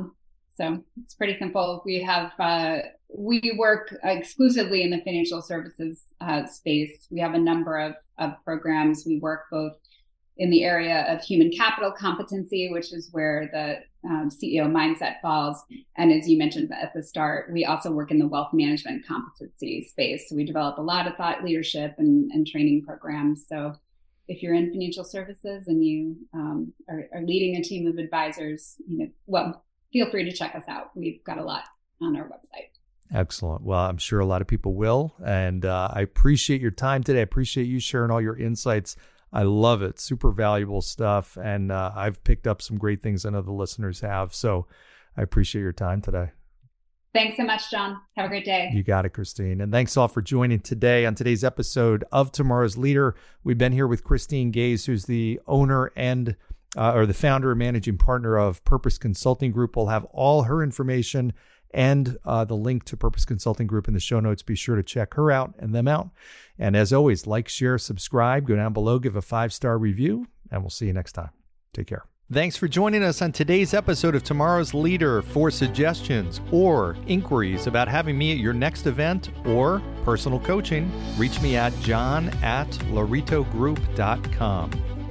So 0.60 0.84
it's 1.02 1.14
pretty 1.14 1.40
simple. 1.40 1.82
We 1.86 2.02
have 2.04 2.34
uh, 2.38 2.80
we 3.08 3.56
work 3.58 3.96
exclusively 4.04 4.84
in 4.84 4.90
the 4.90 5.02
financial 5.04 5.42
services 5.42 6.04
uh, 6.20 6.46
space. 6.48 7.08
We 7.10 7.20
have 7.22 7.34
a 7.34 7.40
number 7.40 7.78
of, 7.78 7.96
of 8.18 8.34
programs. 8.44 9.06
We 9.06 9.20
work 9.20 9.46
both 9.50 9.74
in 10.38 10.50
the 10.50 10.64
area 10.64 11.06
of 11.12 11.22
human 11.22 11.50
capital 11.52 11.92
competency, 11.92 12.70
which 12.72 12.94
is 12.94 13.10
where 13.12 13.50
the 13.52 14.10
um, 14.10 14.30
CEO 14.30 14.70
mindset 14.70 15.22
falls. 15.22 15.64
And 15.98 16.12
as 16.12 16.30
you 16.30 16.38
mentioned 16.38 16.72
at 16.74 16.94
the 16.94 17.04
start, 17.04 17.52
we 17.52 17.66
also 17.66 17.92
work 17.92 18.12
in 18.12 18.20
the 18.20 18.28
wealth 18.28 18.52
management 18.54 19.06
competency 19.08 19.86
space. 19.86 20.30
So 20.30 20.36
we 20.36 20.46
develop 20.46 20.78
a 20.78 20.82
lot 20.82 21.08
of 21.08 21.16
thought 21.16 21.44
leadership 21.44 21.96
and, 21.98 22.32
and 22.32 22.46
training 22.46 22.84
programs. 22.86 23.46
So 23.48 23.76
if 24.28 24.44
you're 24.44 24.54
in 24.54 24.72
financial 24.72 25.04
services 25.04 25.68
and 25.68 25.84
you 25.84 26.16
um, 26.34 26.74
are, 26.88 27.06
are 27.14 27.22
leading 27.22 27.56
a 27.56 27.64
team 27.64 27.88
of 27.88 27.98
advisors, 27.98 28.76
you 28.88 29.00
know, 29.00 29.08
well, 29.26 29.66
feel 29.92 30.10
free 30.10 30.24
to 30.24 30.32
check 30.32 30.56
us 30.56 30.64
out. 30.68 30.92
We've 30.96 31.24
got 31.24 31.38
a 31.38 31.44
lot 31.44 31.64
on 32.02 32.16
our 32.16 32.26
website. 32.26 32.70
Excellent. 33.12 33.64
Well, 33.64 33.80
I'm 33.80 33.98
sure 33.98 34.20
a 34.20 34.26
lot 34.26 34.42
of 34.42 34.48
people 34.48 34.76
will. 34.76 35.16
And 35.26 35.66
uh, 35.66 35.90
I 35.92 36.02
appreciate 36.02 36.62
your 36.62 36.72
time 36.72 37.04
today. 37.04 37.20
I 37.20 37.24
appreciate 37.24 37.66
you 37.66 37.80
sharing 37.80 38.12
all 38.12 38.22
your 38.22 38.38
insights. 38.38 38.96
I 39.34 39.44
love 39.44 39.82
it. 39.82 40.00
Super 40.00 40.32
valuable 40.32 40.82
stuff. 40.82 41.38
And 41.38 41.72
uh, 41.72 41.92
I've 41.96 42.24
picked 42.24 42.48
up 42.48 42.62
some 42.62 42.78
great 42.78 43.02
things 43.02 43.26
I 43.26 43.32
know 43.32 43.42
the 43.42 43.52
listeners 43.52 44.02
have. 44.02 44.34
So 44.34 44.68
I 45.18 45.22
appreciate 45.22 45.62
your 45.62 45.74
time 45.74 46.02
today. 46.02 46.32
Thanks 47.12 47.38
so 47.38 47.44
much, 47.44 47.72
John. 47.72 48.00
Have 48.16 48.28
a 48.28 48.30
great 48.30 48.46
day. 48.46 48.70
You 48.72 48.84
got 48.84 49.06
it, 49.06 49.10
Christine. 49.10 49.62
And 49.62 49.72
thanks 49.72 49.98
all 49.98 50.08
for 50.08 50.22
joining 50.22 50.60
today 50.60 51.08
on 51.08 51.16
today's 51.16 51.44
episode 51.44 52.04
of 52.12 52.32
Tomorrow's 52.32 52.78
Leader. 52.78 53.16
We've 53.44 53.58
been 53.58 53.72
here 53.72 53.88
with 53.88 54.04
Christine 54.04 54.52
Gaze, 54.52 54.86
who's 54.86 55.06
the 55.06 55.40
owner 55.48 55.92
and 55.96 56.36
uh, 56.78 56.94
or 56.94 57.06
the 57.06 57.14
founder 57.14 57.52
and 57.52 57.60
managing 57.60 57.98
partner 57.98 58.38
of 58.38 58.64
Purpose 58.64 58.98
Consulting 58.98 59.52
Group. 59.52 59.76
We'll 59.76 59.88
have 59.88 60.06
all 60.06 60.44
her 60.44 60.64
information 60.64 61.34
and 61.72 62.18
uh, 62.26 62.46
the 62.46 62.56
link 62.56 62.84
to 62.86 62.98
Purpose 62.98 63.26
Consulting 63.26 63.68
Group 63.68 63.88
in 63.88 63.94
the 63.94 64.00
show 64.00 64.20
notes. 64.20 64.42
Be 64.42 64.56
sure 64.56 64.76
to 64.76 64.84
check 64.84 65.14
her 65.16 65.32
out 65.32 65.54
and 65.60 65.74
them 65.74 65.88
out. 65.88 66.10
And 66.58 66.76
as 66.76 66.92
always, 66.92 67.28
like, 67.28 67.48
share, 67.48 67.78
subscribe, 67.78 68.48
go 68.48 68.56
down 68.56 68.74
below, 68.74 69.00
give 69.00 69.16
a 69.16 69.22
five 69.22 69.54
star 69.54 69.78
review, 69.78 70.28
and 70.52 70.62
we'll 70.62 70.70
see 70.70 70.88
you 70.88 70.94
next 70.94 71.14
time. 71.14 71.30
Take 71.74 71.88
care. 71.88 72.06
Thanks 72.32 72.56
for 72.56 72.68
joining 72.68 73.02
us 73.02 73.24
on 73.24 73.32
today's 73.32 73.74
episode 73.74 74.14
of 74.14 74.24
Tomorrow's 74.24 74.76
Leader. 74.76 75.24
For 75.24 75.50
suggestions 75.50 76.42
or 76.52 76.96
inquiries 77.08 77.66
about 77.66 77.88
having 77.88 78.20
me 78.20 78.32
at 78.32 78.38
your 78.38 78.54
next 78.54 78.86
event 78.86 79.32
or 79.48 79.82
personal 80.06 80.40
coaching, 80.40 80.92
reach 81.18 81.42
me 81.42 81.56
at 81.56 81.74
john 81.80 82.30
at 82.44 82.70
lauritogroup.com. 82.92 84.99